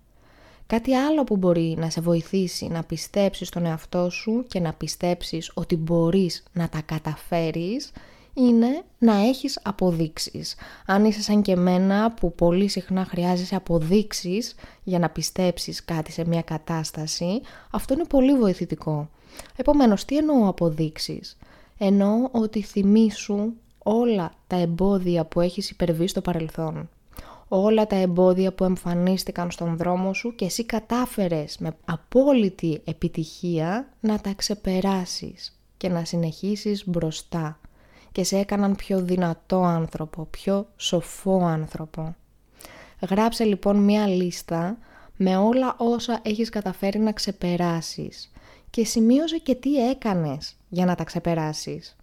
Κάτι 0.68 0.96
άλλο 0.96 1.24
που 1.24 1.38
μπορεί 1.38 1.76
να 1.78 1.90
σε 1.90 2.02
βοηθήσει 2.02 2.68
να 2.68 2.84
πιστέψεις 2.84 3.48
στον 3.48 3.66
εαυτό 3.66 4.10
σου 4.10 4.46
και 4.48 4.60
να 4.60 4.74
πιστέψεις 4.74 5.52
ότι 5.54 5.76
μπορείς 5.76 6.44
να 6.54 6.70
τα 6.70 6.82
καταφέρεις 6.82 7.92
είναι 8.34 8.84
να 8.98 9.14
έχεις 9.14 9.60
αποδείξεις. 9.64 10.56
Αν 10.86 11.06
είσαι 11.06 11.22
σαν 11.22 11.42
και 11.42 11.52
εμένα 11.52 12.12
που 12.12 12.34
πολύ 12.34 12.68
συχνά 12.68 13.06
χρειάζεσαι 13.06 13.56
αποδείξεις 13.56 14.56
για 14.84 15.00
να 15.00 15.10
πιστέψεις 15.10 15.86
κάτι 15.86 16.12
σε 16.12 16.28
μια 16.28 16.42
κατάσταση, 16.42 17.42
αυτό 17.72 17.94
είναι 17.94 18.06
πολύ 18.06 18.34
βοηθητικό. 18.38 19.10
Επομένως, 19.56 20.06
τι 20.06 20.18
εννοώ 20.18 20.48
αποδείξεις; 20.48 21.38
Εννοώ 21.78 22.30
ότι 22.32 22.62
θυμήσου 22.62 23.54
όλα 23.84 24.34
τα 24.48 24.56
εμπόδια 24.56 25.26
που 25.26 25.42
έχεις 25.42 25.70
υπερβεί 25.70 26.08
στο 26.08 26.22
παρελθόν. 26.22 26.90
Όλα 27.48 27.88
τα 27.88 27.96
εμπόδια 27.96 28.54
που 28.54 28.63
εμφανίστηκαν 28.63 29.51
στον 29.51 29.77
δρόμο 29.77 30.13
σου 30.13 30.36
και 30.36 30.46
εσύ 30.46 30.66
κατάφερες 30.66 31.58
με 31.58 31.75
απόλυτη 31.86 32.82
επιτυχία 32.86 33.88
να 34.00 34.20
τα 34.20 34.34
ξεπεράσεις 34.34 35.60
και 35.77 35.89
να 35.89 36.06
συνεχίσεις 36.06 36.88
μπροστά 36.88 37.60
και 38.12 38.24
σε 38.24 38.38
έκαναν 38.38 38.75
πιο 38.75 39.01
δυνατό 39.01 39.62
άνθρωπο, 39.63 40.27
πιο 40.32 40.68
σοφό 40.75 41.46
άνθρωπο. 41.46 42.16
Γράψε 43.10 43.44
λοιπόν 43.44 43.77
μία 43.77 44.08
λίστα 44.08 44.77
με 45.18 45.38
όλα 45.38 45.75
όσα 45.77 46.20
έχεις 46.24 46.50
καταφέρει 46.50 47.00
να 47.00 47.12
ξεπεράσεις 47.12 48.32
και 48.70 48.86
σημείωσε 48.86 49.38
και 49.38 49.56
τι 49.56 49.89
έκανες 49.89 50.56
για 50.70 50.86
να 50.86 50.96
τα 50.96 51.04
ξεπεράσεις. 51.04 51.96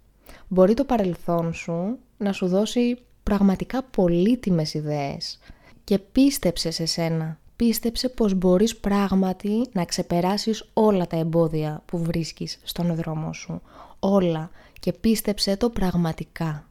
Μπορεί 0.48 0.74
το 0.74 0.84
παρελθόν 0.84 1.54
σου 1.54 1.98
να 2.18 2.32
σου 2.32 2.46
δώσει 2.46 2.98
πραγματικά 3.24 3.82
πολύτιμες 3.82 4.74
ιδέες 4.74 5.38
και 5.84 5.98
πίστεψε 5.98 6.70
σε 6.70 6.86
σένα. 6.86 7.38
Πίστεψε 7.56 8.08
πως 8.08 8.34
μπορείς 8.34 8.76
πράγματι 8.76 9.68
να 9.72 9.84
ξεπεράσεις 9.84 10.70
όλα 10.72 11.06
τα 11.06 11.16
εμπόδια 11.16 11.82
που 11.86 11.98
βρίσκεις 11.98 12.58
στον 12.62 12.94
δρόμο 12.94 13.32
σου. 13.32 13.62
Όλα 13.98 14.50
και 14.80 14.92
πίστεψε 14.92 15.56
το 15.56 15.70
πραγματικά. 15.70 16.68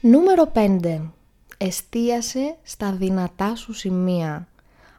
Νούμερο 0.00 0.52
5. 0.54 1.10
Εστίασε 1.56 2.56
στα 2.62 2.92
δυνατά 2.92 3.54
σου 3.54 3.72
σημεία. 3.72 4.48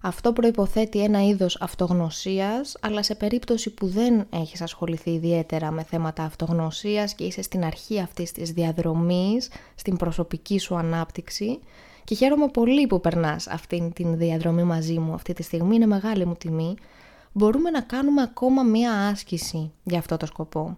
Αυτό 0.01 0.34
προϋποθέτει 0.34 1.04
ένα 1.04 1.24
είδος 1.24 1.58
αυτογνωσίας, 1.62 2.77
αλλά 2.82 3.04
σε 3.04 3.16
περίπτωση 3.16 3.70
που 3.70 3.88
δεν 3.88 4.25
έχεις 4.30 4.62
ασχοληθεί 4.62 5.10
ιδιαίτερα 5.10 5.72
με 5.72 5.84
θέματα 5.84 6.24
αυτογνωσίας 6.24 7.13
και 7.13 7.24
είσαι 7.24 7.42
στην 7.42 7.63
αρχή 7.63 8.00
αυτής 8.00 8.32
της 8.32 8.51
διαδρομής, 8.51 9.50
στην 9.75 9.98
προσωπική 9.98 10.60
σου 10.60 10.75
ανάπτυξη 10.75 11.60
και 12.04 12.16
χαίρομαι 12.16 12.48
πολύ 12.48 12.88
που 12.88 13.01
περνάς 13.01 13.48
αυτήν 13.48 13.94
την 13.94 14.18
διαδρομή 14.18 14.63
μαζί 14.63 15.00
μου 15.00 15.13
αυτή 15.13 15.34
τη 15.34 15.44
στιγμή, 15.44 15.75
είναι 15.75 15.86
μεγάλη 15.86 16.25
μου 16.25 16.36
τιμή, 16.36 16.75
μπορούμε 17.32 17.70
να 17.70 17.82
κάνουμε 17.82 18.22
ακόμα 18.22 18.63
μία 18.63 19.08
άσκηση 19.08 19.72
για 19.84 20.00
αυτό 20.00 20.18
το 20.18 20.25
σκοπό. 20.25 20.77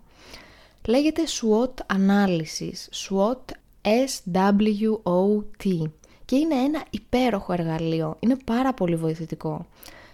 Λέγεται 0.87 1.21
SWOT 1.27 1.73
ανάλυσης, 1.85 2.89
SWOT 2.93 3.53
S-W-O-T 3.81 5.63
και 6.29 6.35
είναι 6.35 6.55
ένα 6.55 6.83
υπέροχο 6.89 7.53
εργαλείο, 7.53 8.15
είναι 8.19 8.37
πάρα 8.45 8.73
πολύ 8.73 8.95
βοηθητικό. 8.95 9.65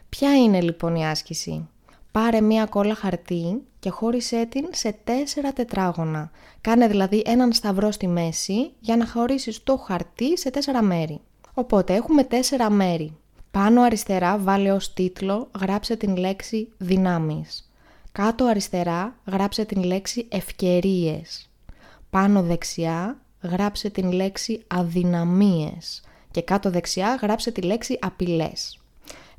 Ποια 0.10 0.38
είναι 0.38 0.62
λοιπόν 0.62 0.96
η 0.96 1.08
άσκηση; 1.08 1.68
Πάρε 2.12 2.42
μία 2.42 2.66
κόλλα 2.66 2.96
χαρτί 2.96 3.62
και 3.80 3.90
χώρισέ 3.90 4.46
την 4.46 4.68
σε 4.72 4.96
τέσσερα 5.04 5.54
τετράγωνα. 5.54 6.32
Κάνε 6.62 6.88
δηλαδή 6.88 7.24
έναν 7.26 7.54
σταυρό 7.54 7.92
στη 7.92 8.08
μέση 8.08 8.72
για 8.80 8.98
να 8.98 9.08
χωρίσεις 9.08 9.64
το 9.64 9.78
χαρτί 9.78 10.38
σε 10.38 10.52
τέσσερα 10.52 10.82
μέρη. 10.82 11.20
Οπότε 11.54 11.94
έχουμε 11.94 12.24
τέσσερα 12.24 12.70
μέρη. 12.70 13.18
Πάνω 13.52 13.82
αριστερά 13.82 14.38
βάλε 14.38 14.72
ως 14.72 14.94
τίτλο 14.94 15.50
γράψε 15.60 15.96
την 15.96 16.16
λέξη 16.16 16.68
δυνάμεις. 16.78 17.72
Κάτω 18.12 18.46
αριστερά 18.46 19.16
γράψε 19.26 19.66
την 19.66 19.84
λέξη 19.84 20.26
ευκαιρίες. 20.30 21.50
Πάνω 22.10 22.42
δεξιά 22.42 23.20
γράψε 23.46 23.90
την 23.90 24.12
λέξη 24.12 24.64
αδυναμίες 24.68 26.02
και 26.32 26.42
κάτω 26.42 26.70
δεξιά 26.70 27.20
γράψε 27.22 27.52
τη 27.52 27.62
λέξη 27.62 27.98
απειλές. 28.02 28.80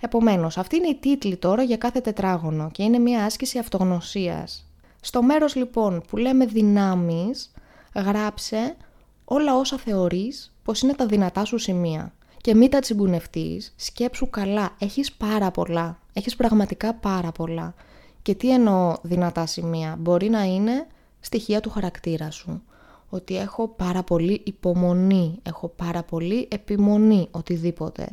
Επομένως, 0.01 0.59
αυτή 0.59 0.77
είναι 0.77 0.89
η 0.89 0.95
τίτλη 0.95 1.37
τώρα 1.37 1.63
για 1.63 1.77
κάθε 1.77 2.01
τετράγωνο 2.01 2.71
και 2.73 2.83
είναι 2.83 2.99
μια 2.99 3.25
άσκηση 3.25 3.59
αυτογνωσίας. 3.59 4.67
Στο 5.01 5.23
μέρος 5.23 5.55
λοιπόν 5.55 6.03
που 6.09 6.17
λέμε 6.17 6.47
δυνάμεις, 6.47 7.53
γράψε 7.95 8.77
όλα 9.25 9.57
όσα 9.57 9.77
θεωρείς 9.77 10.55
πως 10.63 10.81
είναι 10.81 10.95
τα 10.95 11.07
δυνατά 11.07 11.45
σου 11.45 11.59
σημεία. 11.59 12.13
Και 12.41 12.55
μην 12.55 12.71
τα 12.71 12.79
τσιγκουνευτείς, 12.79 13.75
σκέψου 13.77 14.31
καλά, 14.31 14.75
έχεις 14.79 15.13
πάρα 15.13 15.51
πολλά, 15.51 15.99
έχεις 16.13 16.37
πραγματικά 16.37 16.95
πάρα 16.95 17.33
πολλά. 17.33 17.75
Και 18.23 18.35
τι 18.35 18.53
εννοώ 18.53 18.97
δυνατά 19.03 19.47
σημεία, 19.47 19.97
μπορεί 19.99 20.29
να 20.29 20.43
είναι 20.43 20.87
στοιχεία 21.21 21.61
του 21.61 21.71
χαρακτήρα 21.71 22.31
σου 22.31 22.63
ότι 23.09 23.37
έχω 23.37 23.69
πάρα 23.69 24.03
πολύ 24.03 24.41
υπομονή, 24.45 25.39
έχω 25.43 25.69
πάρα 25.69 26.03
πολύ 26.03 26.49
επιμονή, 26.51 27.29
οτιδήποτε. 27.31 28.09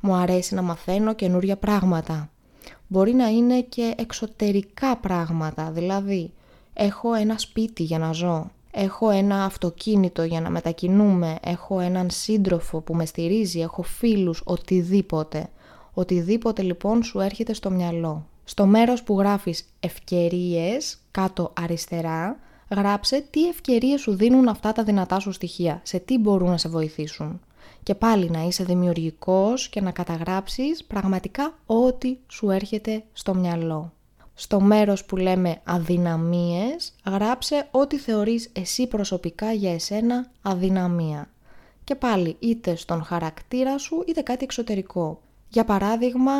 Μου 0.00 0.14
αρέσει 0.14 0.54
να 0.54 0.62
μαθαίνω 0.62 1.14
καινούρια 1.14 1.56
πράγματα. 1.56 2.30
Μπορεί 2.86 3.14
να 3.14 3.28
είναι 3.28 3.60
και 3.60 3.94
εξωτερικά 3.96 4.96
πράγματα, 4.96 5.70
δηλαδή 5.70 6.32
έχω 6.74 7.14
ένα 7.14 7.38
σπίτι 7.38 7.82
για 7.82 7.98
να 7.98 8.12
ζω, 8.12 8.50
έχω 8.70 9.10
ένα 9.10 9.44
αυτοκίνητο 9.44 10.22
για 10.22 10.40
να 10.40 10.50
μετακινούμε, 10.50 11.38
έχω 11.44 11.80
έναν 11.80 12.10
σύντροφο 12.10 12.80
που 12.80 12.94
με 12.94 13.06
στηρίζει, 13.06 13.60
έχω 13.60 13.82
φίλους, 13.82 14.42
οτιδήποτε. 14.44 15.48
Οτιδήποτε 15.94 16.62
λοιπόν 16.62 17.02
σου 17.02 17.20
έρχεται 17.20 17.54
στο 17.54 17.70
μυαλό. 17.70 18.26
Στο 18.44 18.66
μέρος 18.66 19.02
που 19.02 19.18
γράφεις 19.18 19.68
ευκαιρίες, 19.80 20.98
κάτω 21.10 21.52
αριστερά, 21.60 22.38
γράψε 22.76 23.26
τι 23.30 23.48
ευκαιρίες 23.48 24.00
σου 24.00 24.14
δίνουν 24.14 24.48
αυτά 24.48 24.72
τα 24.72 24.82
δυνατά 24.82 25.18
σου 25.18 25.32
στοιχεία, 25.32 25.80
σε 25.82 25.98
τι 25.98 26.18
μπορούν 26.18 26.50
να 26.50 26.56
σε 26.56 26.68
βοηθήσουν. 26.68 27.40
Και 27.82 27.94
πάλι 27.94 28.30
να 28.30 28.42
είσαι 28.42 28.64
δημιουργικός 28.64 29.68
και 29.68 29.80
να 29.80 29.90
καταγράψεις 29.90 30.84
πραγματικά 30.84 31.54
ό,τι 31.66 32.16
σου 32.28 32.50
έρχεται 32.50 33.04
στο 33.12 33.34
μυαλό. 33.34 33.92
Στο 34.34 34.60
μέρος 34.60 35.04
που 35.04 35.16
λέμε 35.16 35.60
αδυναμίες, 35.64 36.94
γράψε 37.06 37.68
ό,τι 37.70 37.98
θεωρείς 37.98 38.50
εσύ 38.52 38.86
προσωπικά 38.86 39.52
για 39.52 39.72
εσένα 39.72 40.30
αδυναμία. 40.42 41.28
Και 41.84 41.94
πάλι 41.94 42.36
είτε 42.38 42.76
στον 42.76 43.02
χαρακτήρα 43.04 43.78
σου 43.78 44.04
είτε 44.06 44.20
κάτι 44.20 44.44
εξωτερικό. 44.44 45.20
Για 45.48 45.64
παράδειγμα, 45.64 46.32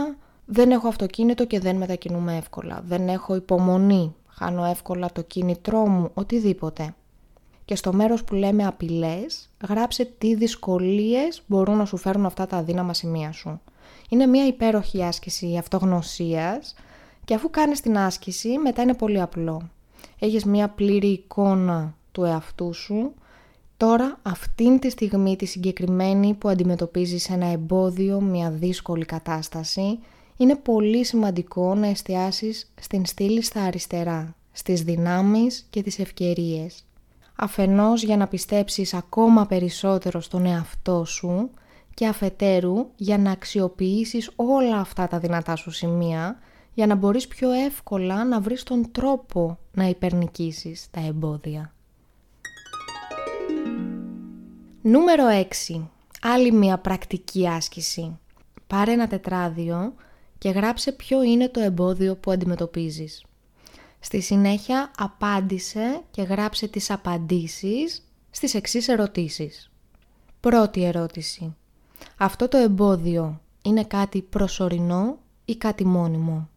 δεν 0.45 0.71
έχω 0.71 0.89
αυτοκίνητο 0.89 1.47
και 1.47 1.61
δεν 1.61 1.77
μετακινούμε 1.77 2.37
εύκολα. 2.37 2.83
Δεν 2.87 3.09
έχω 3.09 3.35
υπομονή 3.35 4.15
χάνω 4.35 4.65
εύκολα 4.65 5.13
το 5.13 5.23
κίνητρό 5.23 5.87
μου, 5.87 6.11
οτιδήποτε. 6.15 6.95
Και 7.65 7.77
στο 7.77 7.93
μέρος 7.93 8.25
που 8.25 8.35
λέμε 8.35 8.67
απειλές, 8.67 9.51
γράψε 9.69 10.05
τι 10.19 10.35
δυσκολίες 10.35 11.43
μπορούν 11.47 11.77
να 11.77 11.85
σου 11.85 11.97
φέρουν 11.97 12.27
αυτά 12.27 12.47
τα 12.47 12.57
αδύναμα 12.57 12.95
σημεία 12.95 13.33
σου. 13.33 13.61
Είναι 14.09 14.27
μια 14.27 14.47
υπέροχη 14.47 15.03
άσκηση 15.03 15.57
αυτογνωσίας 15.57 16.75
και 17.25 17.35
αφού 17.35 17.51
κάνεις 17.51 17.81
την 17.81 17.99
άσκηση 17.99 18.59
μετά 18.59 18.83
είναι 18.83 18.95
πολύ 18.95 19.21
απλό. 19.21 19.69
Έχεις 20.19 20.45
μια 20.45 20.69
πλήρη 20.69 21.07
εικόνα 21.07 21.95
του 22.13 22.25
εαυτού 22.25 22.73
σου, 22.73 23.15
τώρα 23.77 24.19
αυτήν 24.23 24.79
τη 24.79 24.91
στιγμή 24.91 25.37
τη 25.37 25.45
συγκεκριμένη 25.45 26.35
που 26.35 26.49
αντιμετωπίζεις 26.49 27.31
ένα 27.31 27.47
εμπόδιο, 27.47 28.21
μια 28.21 28.51
δύσκολη 28.51 29.05
κατάσταση, 29.05 29.99
είναι 30.37 30.57
πολύ 30.57 31.05
σημαντικό 31.05 31.75
να 31.75 31.87
εστιάσεις 31.87 32.73
στην 32.81 33.07
στήλη 33.07 33.43
στα 33.43 33.63
αριστερά, 33.63 34.35
στις 34.53 34.83
δυνάμεις 34.83 35.67
και 35.71 35.83
τις 35.83 35.99
ευκαιρίες. 35.99 36.85
Αφενός 37.37 38.03
για 38.03 38.17
να 38.17 38.27
πιστέψεις 38.27 38.95
ακόμα 38.95 39.47
περισσότερο 39.47 40.21
στον 40.21 40.47
εαυτό 40.47 41.05
σου 41.05 41.51
και 41.95 42.07
αφετέρου 42.07 42.87
για 42.97 43.19
να 43.19 43.31
αξιοποιήσεις 43.31 44.31
όλα 44.37 44.77
αυτά 44.77 45.09
τα 45.09 45.19
δυνατά 45.19 45.57
σου 45.57 45.71
σημεία 45.71 46.39
για 46.75 46.87
να 46.87 46.95
μπορείς 46.95 47.29
πιο 47.29 47.51
εύκολα 47.51 48.25
να 48.25 48.41
βρεις 48.41 48.63
τον 48.63 48.91
τρόπο 48.93 49.59
να 49.73 49.85
υπερνικήσεις 49.85 50.87
τα 50.91 51.01
εμπόδια. 51.01 51.73
Νούμερο 54.83 55.25
6. 55.69 55.81
Άλλη 56.23 56.53
μια 56.53 56.79
πρακτική 56.79 57.49
άσκηση. 57.49 58.19
Πάρε 58.67 58.93
ένα 58.93 59.07
τετράδιο 59.07 59.95
και 60.45 60.51
γράψε 60.51 60.93
ποιο 60.93 61.23
είναι 61.23 61.49
το 61.49 61.61
εμπόδιο 61.61 62.17
που 62.17 62.31
αντιμετωπίζεις. 62.31 63.25
Στη 64.01 64.21
συνέχεια 64.21 64.91
απάντησε 64.97 66.03
και 66.11 66.23
γράψε 66.23 66.69
τις 66.69 66.91
απαντήσεις 66.91 68.03
στις 68.31 68.55
εξής 68.55 68.89
ερωτήσεις. 68.89 69.71
Πρώτη 70.41 70.85
ερώτηση. 70.85 71.57
Αυτό 72.17 72.49
το 72.49 72.57
εμπόδιο 72.57 73.41
είναι 73.63 73.85
κάτι 73.85 74.23
προσωρινό 74.23 75.19
ή 75.45 75.57
κάτι 75.57 75.85
μόνιμο; 75.87 76.49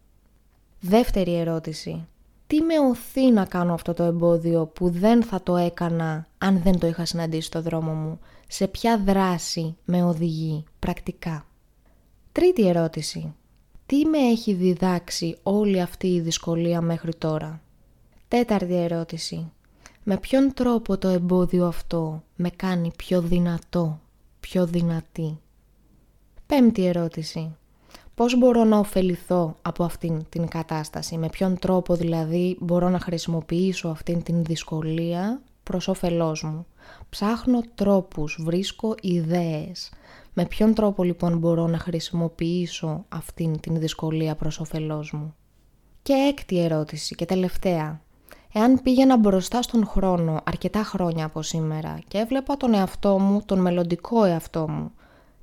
Δεύτερη 0.80 1.34
ερώτηση. 1.34 2.06
Τι 2.46 2.60
με 2.60 2.78
οθεί 2.78 3.30
να 3.30 3.44
κάνω 3.44 3.74
αυτό 3.74 3.94
το 3.94 4.02
εμπόδιο 4.02 4.66
που 4.66 4.90
δεν 4.90 5.22
θα 5.22 5.42
το 5.42 5.56
έκανα 5.56 6.26
αν 6.38 6.60
δεν 6.62 6.78
το 6.78 6.86
είχα 6.86 7.04
συναντήσει 7.04 7.46
στο 7.46 7.62
δρόμο 7.62 7.92
μου; 7.92 8.20
Σε 8.48 8.66
ποια 8.68 8.98
δράση 8.98 9.76
με 9.84 10.04
οδηγεί 10.04 10.64
πρακτικά; 10.78 11.46
Τρίτη 12.32 12.68
ερώτηση 12.68 13.34
τι 13.88 14.04
με 14.04 14.18
έχει 14.18 14.52
διδάξει 14.52 15.36
όλη 15.42 15.80
αυτή 15.80 16.06
η 16.06 16.20
δυσκολία 16.20 16.80
μέχρι 16.80 17.14
τώρα; 17.14 17.60
Τέταρτη 18.28 18.74
ερώτηση. 18.74 19.52
Με 20.02 20.16
ποιον 20.16 20.52
τρόπο 20.54 20.98
το 20.98 21.08
εμπόδιο 21.08 21.66
αυτό 21.66 22.22
με 22.36 22.50
κάνει 22.50 22.92
πιο 22.96 23.20
δυνατό, 23.20 24.00
πιο 24.40 24.66
δυνατή; 24.66 25.38
Πέμπτη 26.46 26.86
ερώτηση. 26.86 27.56
Πώς 28.14 28.38
μπορώ 28.38 28.64
να 28.64 28.78
ωφεληθώ 28.78 29.56
από 29.62 29.84
αυτήν 29.84 30.26
την 30.28 30.48
κατάσταση, 30.48 31.16
με 31.16 31.28
ποιον 31.28 31.58
τρόπο 31.58 31.94
δηλαδή 31.94 32.56
μπορώ 32.60 32.88
να 32.88 33.00
χρησιμοποιήσω 33.00 33.88
αυτήν 33.88 34.22
την 34.22 34.44
δυσκολία 34.44 35.40
προς 35.62 35.88
όφελός 35.88 36.42
μου; 36.42 36.66
Ψάχνω 37.10 37.60
τρόπους, 37.74 38.38
βρίσκω 38.40 38.94
ιδέες. 39.00 39.90
Με 40.40 40.46
ποιον 40.46 40.74
τρόπο 40.74 41.02
λοιπόν 41.02 41.38
μπορώ 41.38 41.66
να 41.66 41.78
χρησιμοποιήσω 41.78 43.04
αυτήν 43.08 43.60
την 43.60 43.78
δυσκολία 43.78 44.34
προς 44.34 44.60
όφελός 44.60 45.12
μου; 45.12 45.34
Και 46.02 46.12
έκτη 46.12 46.58
ερώτηση 46.58 47.14
και 47.14 47.24
τελευταία. 47.24 48.00
Εάν 48.52 48.82
πήγαινα 48.82 49.16
μπροστά 49.16 49.62
στον 49.62 49.86
χρόνο 49.86 50.40
αρκετά 50.44 50.82
χρόνια 50.82 51.24
από 51.24 51.42
σήμερα 51.42 51.98
και 52.08 52.18
έβλεπα 52.18 52.56
τον 52.56 52.74
εαυτό 52.74 53.18
μου, 53.18 53.42
τον 53.46 53.58
μελλοντικό 53.58 54.24
εαυτό 54.24 54.68
μου, 54.68 54.90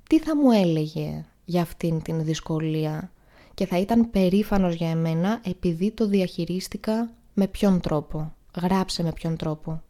τι 0.10 0.20
θα 0.20 0.36
μου 0.36 0.52
έλεγε 0.52 1.26
για 1.46 1.62
αυτήν 1.62 2.02
την 2.02 2.24
δυσκολία 2.24 3.12
και 3.54 3.66
θα 3.66 3.78
ήταν 3.80 4.10
περήφανος 4.10 4.76
για 4.76 4.90
εμένα 4.90 5.40
επειδή 5.44 5.92
το 5.92 6.08
διαχειρίστηκα 6.08 7.10
με 7.34 7.48
ποιον 7.48 7.80
τρόπο; 7.80 8.34
Γράψε 8.62 9.04
με 9.04 9.12
ποιον 9.12 9.36
τρόπο. 9.36 9.82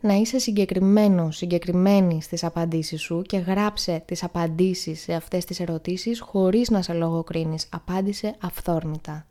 Να 0.00 0.14
είσαι 0.14 0.38
συγκεκριμένο, 0.38 1.30
συγκεκριμένη 1.30 2.22
στις 2.22 2.44
απαντήσεις 2.44 3.02
σου 3.02 3.22
και 3.22 3.36
γράψε 3.36 4.02
τις 4.04 4.22
απαντήσεις 4.22 5.00
σε 5.00 5.12
αυτές 5.12 5.44
τις 5.44 5.60
ερωτήσεις 5.60 6.20
χωρίς 6.20 6.70
να 6.70 6.82
σε 6.82 6.92
λογοκρίνεις. 6.92 7.66
Απάντησε 7.70 8.34
αυθόρμητα. 8.40 9.26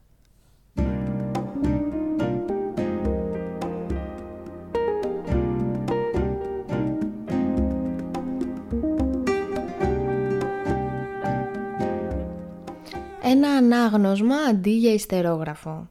ένα 13.36 13.50
ανάγνωσμα 13.50 14.36
αντί 14.36 14.70
για 14.70 14.94
ιστερόγραφο. 14.94 15.90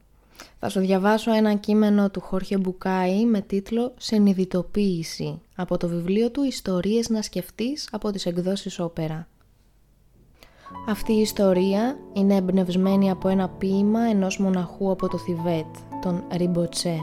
Θα 0.67 0.73
σου 0.73 0.79
διαβάσω 0.79 1.33
ένα 1.33 1.53
κείμενο 1.53 2.09
του 2.09 2.21
Χόρχε 2.21 2.57
Μπουκάη 2.57 3.25
με 3.25 3.41
τίτλο 3.41 3.93
«Συνειδητοποίηση» 3.97 5.41
από 5.55 5.77
το 5.77 5.87
βιβλίο 5.87 6.31
του 6.31 6.43
«Ιστορίες 6.43 7.09
να 7.09 7.21
σκεφτείς» 7.21 7.89
από 7.91 8.11
τις 8.11 8.25
εκδόσεις 8.25 8.79
Όπερα. 8.79 9.27
Αυτή 10.87 11.13
η 11.13 11.19
ιστορία 11.19 11.97
είναι 12.13 12.35
εμπνευσμένη 12.35 13.09
από 13.09 13.27
ένα 13.27 13.49
ποίημα 13.49 13.99
ενός 13.99 14.39
μοναχού 14.39 14.91
από 14.91 15.07
το 15.07 15.17
Θιβέτ, 15.17 15.75
τον 16.01 16.23
Rimboche, 16.37 16.97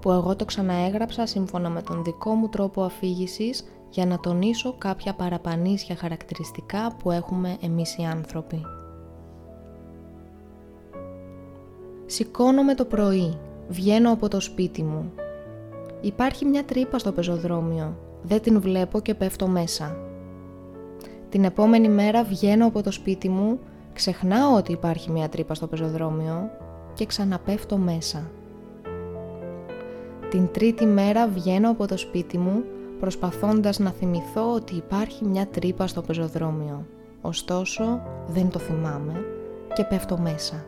που 0.00 0.10
εγώ 0.10 0.36
το 0.36 0.44
ξαναέγραψα 0.44 1.26
σύμφωνα 1.26 1.68
με 1.68 1.82
τον 1.82 2.04
δικό 2.04 2.34
μου 2.34 2.48
τρόπο 2.48 2.82
αφήγησης 2.82 3.64
για 3.90 4.06
να 4.06 4.20
τονίσω 4.20 4.74
κάποια 4.78 5.14
παραπανήσια 5.14 5.96
χαρακτηριστικά 5.96 6.96
που 6.98 7.10
έχουμε 7.10 7.56
εμείς 7.60 7.96
οι 7.96 8.02
άνθρωποι. 8.02 8.60
Σηκώνομαι 12.12 12.74
το 12.74 12.84
πρωί, 12.84 13.38
βγαίνω 13.68 14.12
από 14.12 14.28
το 14.28 14.40
σπίτι 14.40 14.82
μου. 14.82 15.12
Υπάρχει 16.00 16.44
μια 16.44 16.64
τρύπα 16.64 16.98
στο 16.98 17.12
πεζοδρόμιο, 17.12 17.96
δεν 18.22 18.40
την 18.40 18.60
βλέπω 18.60 19.00
και 19.00 19.14
πέφτω 19.14 19.46
μέσα. 19.46 19.96
Την 21.28 21.44
επόμενη 21.44 21.88
μέρα 21.88 22.24
βγαίνω 22.24 22.66
από 22.66 22.82
το 22.82 22.90
σπίτι 22.90 23.28
μου, 23.28 23.58
ξεχνάω 23.92 24.56
ότι 24.56 24.72
υπάρχει 24.72 25.10
μια 25.10 25.28
τρύπα 25.28 25.54
στο 25.54 25.66
πεζοδρόμιο 25.66 26.50
και 26.94 27.06
ξαναπέφτω 27.06 27.76
μέσα. 27.76 28.30
Την 30.30 30.48
τρίτη 30.52 30.86
μέρα 30.86 31.28
βγαίνω 31.28 31.70
από 31.70 31.86
το 31.86 31.96
σπίτι 31.96 32.38
μου 32.38 32.62
προσπαθώντας 33.00 33.78
να 33.78 33.90
θυμηθώ 33.90 34.52
ότι 34.52 34.74
υπάρχει 34.76 35.24
μια 35.24 35.46
τρύπα 35.46 35.86
στο 35.86 36.02
πεζοδρόμιο. 36.02 36.86
Ωστόσο 37.20 38.02
δεν 38.28 38.48
το 38.48 38.58
θυμάμαι 38.58 39.24
και 39.74 39.84
πέφτω 39.84 40.18
μέσα. 40.18 40.64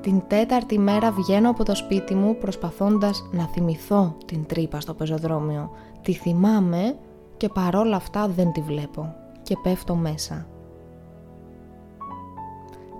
Την 0.00 0.22
τέταρτη 0.26 0.78
μέρα 0.78 1.10
βγαίνω 1.12 1.50
από 1.50 1.64
το 1.64 1.74
σπίτι 1.74 2.14
μου 2.14 2.36
προσπαθώντας 2.36 3.28
να 3.32 3.46
θυμηθώ 3.46 4.16
την 4.26 4.46
τρύπα 4.46 4.80
στο 4.80 4.94
πεζοδρόμιο. 4.94 5.70
Τη 6.02 6.12
θυμάμαι 6.12 6.96
και 7.36 7.48
παρόλα 7.48 7.96
αυτά 7.96 8.28
δεν 8.28 8.52
τη 8.52 8.60
βλέπω 8.60 9.14
και 9.42 9.56
πέφτω 9.62 9.94
μέσα. 9.94 10.46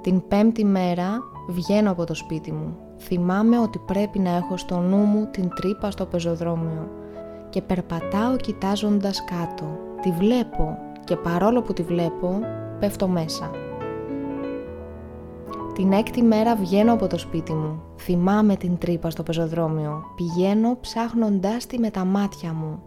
Την 0.00 0.28
πέμπτη 0.28 0.64
μέρα 0.64 1.18
βγαίνω 1.48 1.90
από 1.90 2.04
το 2.04 2.14
σπίτι 2.14 2.52
μου. 2.52 2.76
Θυμάμαι 2.98 3.58
ότι 3.58 3.78
πρέπει 3.78 4.18
να 4.18 4.30
έχω 4.30 4.56
στο 4.56 4.78
νου 4.78 4.96
μου 4.96 5.28
την 5.30 5.48
τρύπα 5.54 5.90
στο 5.90 6.06
πεζοδρόμιο 6.06 6.88
και 7.50 7.62
περπατάω 7.62 8.37
κοιτάζοντας 8.37 9.24
κάτω. 9.24 9.78
Τη 10.02 10.11
βλέπω 10.11 10.78
και 11.04 11.16
παρόλο 11.16 11.62
που 11.62 11.72
τη 11.72 11.82
βλέπω 11.82 12.38
πέφτω 12.80 13.08
μέσα. 13.08 13.50
Την 15.79 15.93
έκτη 15.93 16.23
μέρα 16.23 16.57
βγαίνω 16.57 16.93
από 16.93 17.07
το 17.07 17.19
σπίτι 17.19 17.53
μου. 17.53 17.83
Θυμάμαι 17.97 18.57
την 18.57 18.79
τρύπα 18.79 19.11
στο 19.11 19.23
πεζοδρόμιο. 19.23 20.05
Πηγαίνω 20.17 20.79
ψάχνοντάς 20.81 21.67
τη 21.67 21.79
με 21.79 21.91
τα 21.91 22.05
μάτια 22.05 22.53
μου. 22.53 22.83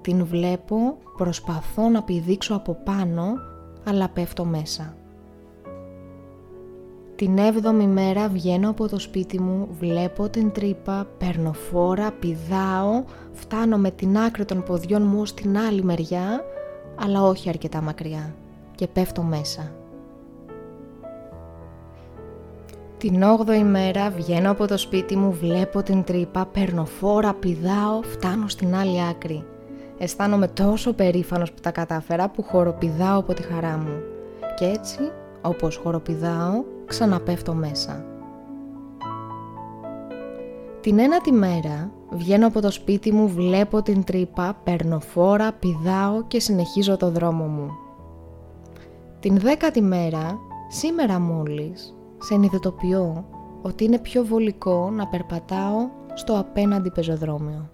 Την 0.00 0.24
βλέπω, 0.24 0.96
προσπαθώ 1.16 1.88
να 1.88 2.02
πηδήξω 2.02 2.54
από 2.54 2.76
πάνω, 2.84 3.24
αλλά 3.84 4.08
πέφτω 4.08 4.44
μέσα. 4.44 4.96
Την 7.16 7.38
έβδομη 7.38 7.86
μέρα 7.86 8.28
βγαίνω 8.28 8.70
από 8.70 8.88
το 8.88 8.98
σπίτι 8.98 9.40
μου, 9.40 9.68
βλέπω 9.78 10.28
την 10.28 10.52
τρύπα, 10.52 11.06
παίρνω 11.18 11.52
φόρα, 11.52 12.10
πηδάω, 12.10 13.04
φτάνω 13.32 13.76
με 13.76 13.90
την 13.90 14.18
άκρη 14.18 14.44
των 14.44 14.62
ποδιών 14.62 15.02
μου 15.02 15.26
στην 15.26 15.58
άλλη 15.58 15.82
μεριά, 15.82 16.44
αλλά 16.94 17.22
όχι 17.22 17.48
αρκετά 17.48 17.80
μακριά 17.80 18.34
και 18.74 18.86
πέφτω 18.86 19.22
μέσα. 19.22 19.72
Την 23.04 23.22
8η 23.22 23.62
μέρα 23.62 24.10
βγαίνω 24.10 24.50
από 24.50 24.66
το 24.66 24.78
σπίτι 24.78 25.16
μου, 25.16 25.32
βλέπω 25.32 25.82
την 25.82 26.04
τρύπα, 26.04 26.46
παίρνω 26.46 26.84
φόρα, 26.84 27.34
πηδάω, 27.34 28.02
φτάνω 28.02 28.48
στην 28.48 28.74
άλλη 28.74 29.02
άκρη. 29.10 29.44
Αισθάνομαι 29.98 30.48
τόσο 30.48 30.92
περήφανος 30.92 31.52
που 31.52 31.60
τα 31.60 31.70
κατάφερα 31.70 32.28
που 32.28 32.42
χοροπηδάω 32.42 33.18
από 33.18 33.34
τη 33.34 33.42
χαρά 33.42 33.76
μου. 33.78 34.00
Και 34.56 34.64
έτσι, 34.64 34.98
όπως 35.42 35.76
χοροπηδάω, 35.76 36.64
ξαναπέφτω 36.86 37.54
μέσα. 37.54 38.04
Την 40.80 40.98
ένατη 40.98 41.32
μέρα 41.32 41.90
βγαίνω 42.10 42.46
από 42.46 42.60
το 42.60 42.70
σπίτι 42.70 43.12
μου, 43.12 43.28
βλέπω 43.28 43.82
την 43.82 44.04
τρύπα, 44.04 44.56
παίρνω 44.64 45.00
φόρα, 45.00 45.52
πηδάω 45.52 46.24
και 46.26 46.40
συνεχίζω 46.40 46.96
το 46.96 47.10
δρόμο 47.10 47.44
μου. 47.44 47.70
Την 49.20 49.38
δέκατη 49.38 49.82
μέρα, 49.82 50.38
σήμερα 50.68 51.18
μόλις, 51.18 51.94
συνειδητοποιώ 52.24 53.24
ότι 53.62 53.84
είναι 53.84 53.98
πιο 53.98 54.24
βολικό 54.24 54.90
να 54.90 55.06
περπατάω 55.06 55.88
στο 56.14 56.38
απέναντι 56.38 56.90
πεζοδρόμιο. 56.90 57.70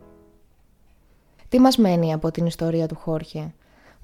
Τι 1.49 1.59
μας 1.59 1.77
μένει 1.77 2.13
από 2.13 2.31
την 2.31 2.47
ιστορία 2.47 2.87
του 2.87 2.95
Χόρχε; 2.97 3.55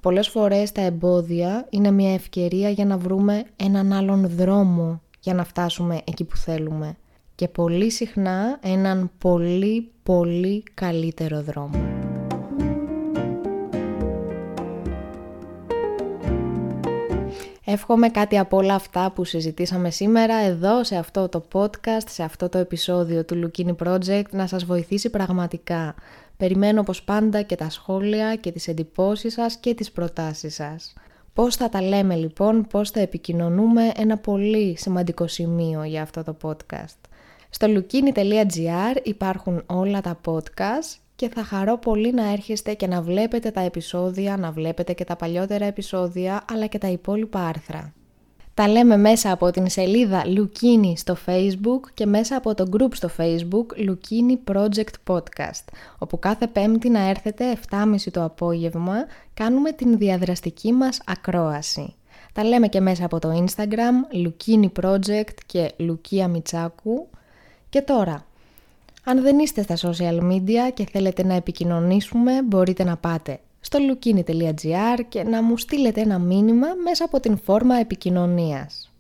Πολλές 0.03 0.29
φορές 0.29 0.73
τα 0.73 0.81
εμπόδια 0.81 1.67
είναι 1.71 1.91
μια 1.91 2.15
ευκαιρία 2.15 2.71
για 2.71 2.85
να 2.85 2.99
βρούμε 2.99 3.45
έναν 3.57 3.93
άλλον 3.93 4.29
δρόμο 4.29 5.01
για 5.21 5.35
να 5.35 5.45
φτάσουμε 5.45 6.01
εκεί 6.05 6.25
που 6.25 6.37
θέλουμε. 6.37 6.97
Και 7.35 7.49
πολύ 7.49 7.91
συχνά 7.91 8.59
έναν 8.63 9.11
πολύ 9.19 9.91
πολύ 10.03 10.63
καλύτερο 10.75 11.43
δρόμο. 11.43 11.96
Εύχομαι 17.77 18.09
κάτι 18.09 18.39
από 18.39 18.57
όλα 18.57 18.75
αυτά 18.75 19.11
που 19.11 19.25
συζητήσαμε 19.25 19.91
σήμερα 19.91 20.35
εδώ 20.35 20.85
σε 20.85 20.97
αυτό 20.97 21.29
το 21.29 21.45
podcast, 21.53 22.09
σε 22.09 22.23
αυτό 22.23 22.49
το 22.49 22.59
επεισόδιο 22.59 23.25
του 23.25 23.51
Lukini 23.57 23.75
Project 23.87 24.31
να 24.31 24.47
σας 24.47 24.65
βοηθήσει 24.65 25.11
πραγματικά. 25.11 25.95
Περιμένω 26.37 26.81
όπως 26.81 27.03
πάντα 27.03 27.43
και 27.43 27.57
τα 27.57 27.71
σχόλια 27.71 28.37
και 28.37 28.53
τις 28.53 28.69
εντυπώσεις 28.69 29.33
σας 29.33 29.57
και 29.57 29.75
τις 29.75 29.91
προτάσεις 29.91 30.55
σας. 30.55 30.93
Πώς 31.33 31.57
θα 31.57 31.69
τα 31.69 31.83
λέμε 31.83 32.15
λοιπόν, 32.15 32.67
πώς 32.67 32.91
θα 32.91 33.01
επικοινωνούμε 33.01 33.93
ένα 33.97 34.17
πολύ 34.17 34.77
σημαντικό 34.79 35.27
σημείο 35.27 35.85
για 35.85 36.03
αυτό 36.03 36.23
το 36.23 36.37
podcast. 36.43 36.99
Στο 37.51 37.67
lukini.gr 37.71 38.97
υπάρχουν 39.03 39.62
όλα 39.67 40.01
τα 40.01 40.21
podcast 40.25 41.06
και 41.17 41.29
θα 41.29 41.45
χαρώ 41.45 41.79
πολύ 41.79 42.13
να 42.13 42.33
έρχεστε 42.33 42.75
και 42.75 42.87
να 42.87 43.03
βλέπετε 43.03 43.51
τα 43.51 43.61
επεισόδια, 43.61 44.37
να 44.37 44.51
βλέπετε 44.51 44.93
και 44.93 45.05
τα 45.05 45.17
παλιότερα 45.17 45.65
επεισόδια, 45.65 46.45
αλλά 46.53 46.67
και 46.67 46.79
τα 46.79 46.89
υπόλοιπα 46.89 47.41
άρθρα. 47.41 47.93
Τα 48.55 48.69
λέμε 48.69 48.97
μέσα 48.97 49.33
από 49.33 49.51
την 49.51 49.69
σελίδα 49.69 50.27
Λουκίνι 50.27 50.97
στο 50.97 51.17
Facebook 51.27 51.81
και 51.95 52.07
μέσα 52.07 52.37
από 52.37 52.55
το 52.55 52.65
group 52.77 52.89
στο 52.93 53.11
Facebook 53.19 53.77
Λουκίνι 53.77 54.41
Project 54.53 55.15
Podcast, 55.15 55.65
όπου 55.99 56.19
κάθε 56.19 56.47
πέμπτη 56.47 56.89
να 56.89 57.09
έρθετε 57.09 57.59
7.30 57.71 57.97
το 58.11 58.25
απόγευμα 58.25 58.95
κάνουμε 59.35 59.73
την 59.73 59.99
διαδραστική 59.99 60.73
μας 60.73 61.01
ακρόαση. 61.07 61.95
Τα 62.33 62.45
λέμε 62.45 62.69
και 62.69 62.81
μέσα 62.81 63.05
από 63.05 63.19
το 63.19 63.45
Instagram 63.45 64.15
Λουκίνι 64.23 64.73
Project 64.83 65.35
και 65.47 65.73
Λουκία 65.77 66.29
Μιτσάκου. 66.29 67.09
Και 67.69 67.83
τώρα, 67.83 68.26
Αν 69.09 69.23
δεν 69.23 69.38
είστε 69.38 69.62
στα 69.62 69.77
social 69.77 70.21
media 70.21 70.73
και 70.75 70.87
θέλετε 70.92 71.25
να 71.25 71.35
επικοινωνήσουμε, 71.35 72.42
μπορείτε 72.42 72.85
να 72.85 72.97
πάτε 72.97 73.40
στο 73.61 73.79
lukini.gr 73.79 75.01
και 75.09 75.23
να 75.23 75.42
μου 75.42 75.57
στείλετε 75.57 76.01
ένα 76.01 76.19
μήνυμα 76.19 76.66
μέσα 76.85 77.05
από 77.05 77.21
την 77.21 77.38
φόρμα 77.38 77.75
επικοινωνίας. 77.75 78.92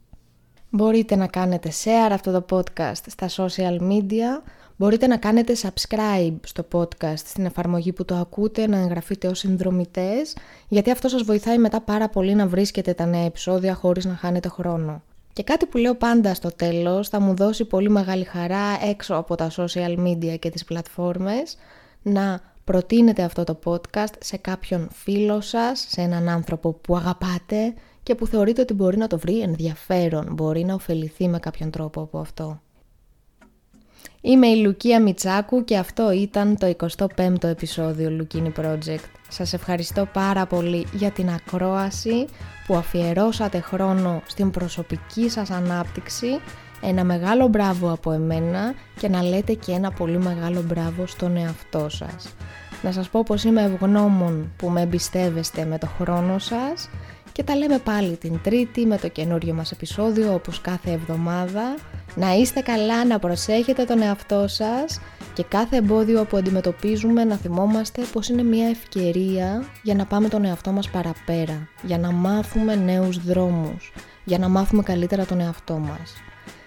Μπορείτε 0.70 1.16
να 1.16 1.26
κάνετε 1.26 1.70
share 1.84 2.12
αυτό 2.12 2.32
το 2.32 2.44
podcast 2.50 3.02
στα 3.06 3.28
social 3.28 3.80
media, 3.80 4.42
μπορείτε 4.76 5.06
να 5.06 5.16
κάνετε 5.16 5.56
subscribe 5.62 6.36
στο 6.44 6.66
podcast 6.72 7.16
στην 7.16 7.44
εφαρμογή 7.44 7.92
που 7.92 8.04
το 8.04 8.14
ακούτε, 8.14 8.66
να 8.66 8.78
εγγραφείτε 8.78 9.28
ως 9.28 9.38
συνδρομητές, 9.38 10.36
γιατί 10.68 10.90
αυτό 10.90 11.08
σας 11.08 11.22
βοηθάει 11.22 11.58
μετά 11.58 11.80
πάρα 11.80 12.08
πολύ 12.08 12.34
να 12.34 12.46
βρίσκετε 12.46 12.94
τα 12.94 13.06
νέα 13.06 13.24
επεισόδια 13.24 13.74
χωρίς 13.74 14.04
να 14.04 14.14
χάνετε 14.14 14.48
χρόνο. 14.48 15.02
Και 15.36 15.42
κάτι 15.42 15.66
που 15.66 15.78
λέω 15.78 15.94
πάντα 15.94 16.34
στο 16.34 16.48
τέλος 16.56 17.08
θα 17.08 17.20
μου 17.20 17.34
δώσει 17.34 17.64
πολύ 17.64 17.88
μεγάλη 17.90 18.24
χαρά 18.24 18.78
έξω 18.82 19.14
από 19.14 19.34
τα 19.34 19.50
social 19.56 19.98
media 19.98 20.38
και 20.38 20.50
τις 20.50 20.64
πλατφόρμες 20.64 21.56
να 22.02 22.40
προτείνετε 22.64 23.22
αυτό 23.22 23.44
το 23.44 23.58
podcast 23.64 24.12
σε 24.20 24.36
κάποιον 24.36 24.88
φίλο 24.92 25.40
σας, 25.40 25.86
σε 25.88 26.00
έναν 26.00 26.28
άνθρωπο 26.28 26.72
που 26.72 26.96
αγαπάτε 26.96 27.74
και 28.02 28.14
που 28.14 28.26
θεωρείτε 28.26 28.60
ότι 28.60 28.74
μπορεί 28.74 28.96
να 28.96 29.06
το 29.06 29.18
βρει 29.18 29.40
ενδιαφέρον, 29.40 30.28
μπορεί 30.32 30.64
να 30.64 30.74
ωφεληθεί 30.74 31.28
με 31.28 31.38
κάποιον 31.38 31.70
τρόπο 31.70 32.00
από 32.00 32.18
αυτό. 32.18 32.60
Είμαι 34.20 34.46
η 34.46 34.56
Λουκία 34.56 35.02
Μιτσάκου 35.02 35.64
και 35.64 35.76
αυτό 35.76 36.12
ήταν 36.12 36.56
το 36.58 36.74
25ο 36.96 37.44
επεισόδιο 37.44 38.10
Λουκίνι 38.10 38.52
Project. 38.60 39.04
Σας 39.28 39.52
ευχαριστώ 39.52 40.08
πάρα 40.12 40.46
πολύ 40.46 40.86
για 40.92 41.10
την 41.10 41.30
ακρόαση 41.30 42.26
που 42.66 42.76
αφιερώσατε 42.76 43.60
χρόνο 43.60 44.22
στην 44.26 44.50
προσωπική 44.50 45.28
σας 45.28 45.50
ανάπτυξη. 45.50 46.40
Ένα 46.82 47.04
μεγάλο 47.04 47.48
μπράβο 47.48 47.92
από 47.92 48.12
εμένα 48.12 48.74
και 49.00 49.08
να 49.08 49.22
λέτε 49.22 49.52
και 49.52 49.72
ένα 49.72 49.90
πολύ 49.90 50.18
μεγάλο 50.18 50.62
μπράβο 50.62 51.06
στον 51.06 51.36
εαυτό 51.36 51.88
σας. 51.88 52.34
Να 52.82 52.92
σας 52.92 53.08
πω 53.08 53.22
πως 53.22 53.44
είμαι 53.44 53.62
ευγνώμων 53.62 54.52
που 54.56 54.68
με 54.68 54.80
εμπιστεύεστε 54.80 55.64
με 55.64 55.78
το 55.78 55.86
χρόνο 55.86 56.38
σας 56.38 56.88
και 57.36 57.42
τα 57.42 57.56
λέμε 57.56 57.78
πάλι 57.78 58.16
την 58.16 58.40
Τρίτη 58.42 58.86
με 58.86 58.98
το 58.98 59.08
καινούριο 59.08 59.54
μας 59.54 59.72
επεισόδιο 59.72 60.34
όπως 60.34 60.60
κάθε 60.60 60.90
εβδομάδα. 60.90 61.74
Να 62.14 62.32
είστε 62.32 62.60
καλά, 62.60 63.04
να 63.04 63.18
προσέχετε 63.18 63.84
τον 63.84 64.02
εαυτό 64.02 64.48
σας 64.48 65.00
και 65.34 65.44
κάθε 65.48 65.76
εμπόδιο 65.76 66.24
που 66.24 66.36
αντιμετωπίζουμε 66.36 67.24
να 67.24 67.36
θυμόμαστε 67.36 68.02
πως 68.12 68.28
είναι 68.28 68.42
μια 68.42 68.68
ευκαιρία 68.68 69.64
για 69.82 69.94
να 69.94 70.06
πάμε 70.06 70.28
τον 70.28 70.44
εαυτό 70.44 70.70
μας 70.70 70.90
παραπέρα, 70.90 71.68
για 71.82 71.98
να 71.98 72.12
μάθουμε 72.12 72.74
νέους 72.74 73.24
δρόμους, 73.24 73.92
για 74.24 74.38
να 74.38 74.48
μάθουμε 74.48 74.82
καλύτερα 74.82 75.24
τον 75.24 75.40
εαυτό 75.40 75.74
μας. 75.74 76.12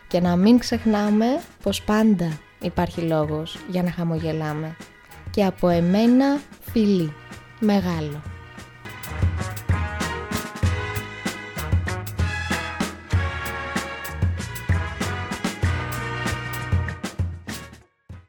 Και 0.07 0.19
να 0.19 0.35
μην 0.35 0.57
ξεχνάμε 0.57 1.25
πως 1.63 1.81
πάντα 1.81 2.39
υπάρχει 2.61 3.01
λόγος 3.01 3.57
για 3.69 3.83
να 3.83 3.91
χαμογελάμε. 3.91 4.75
Και 5.29 5.45
από 5.45 5.67
εμένα 5.69 6.39
φιλί, 6.71 7.13
μεγάλο. 7.59 8.21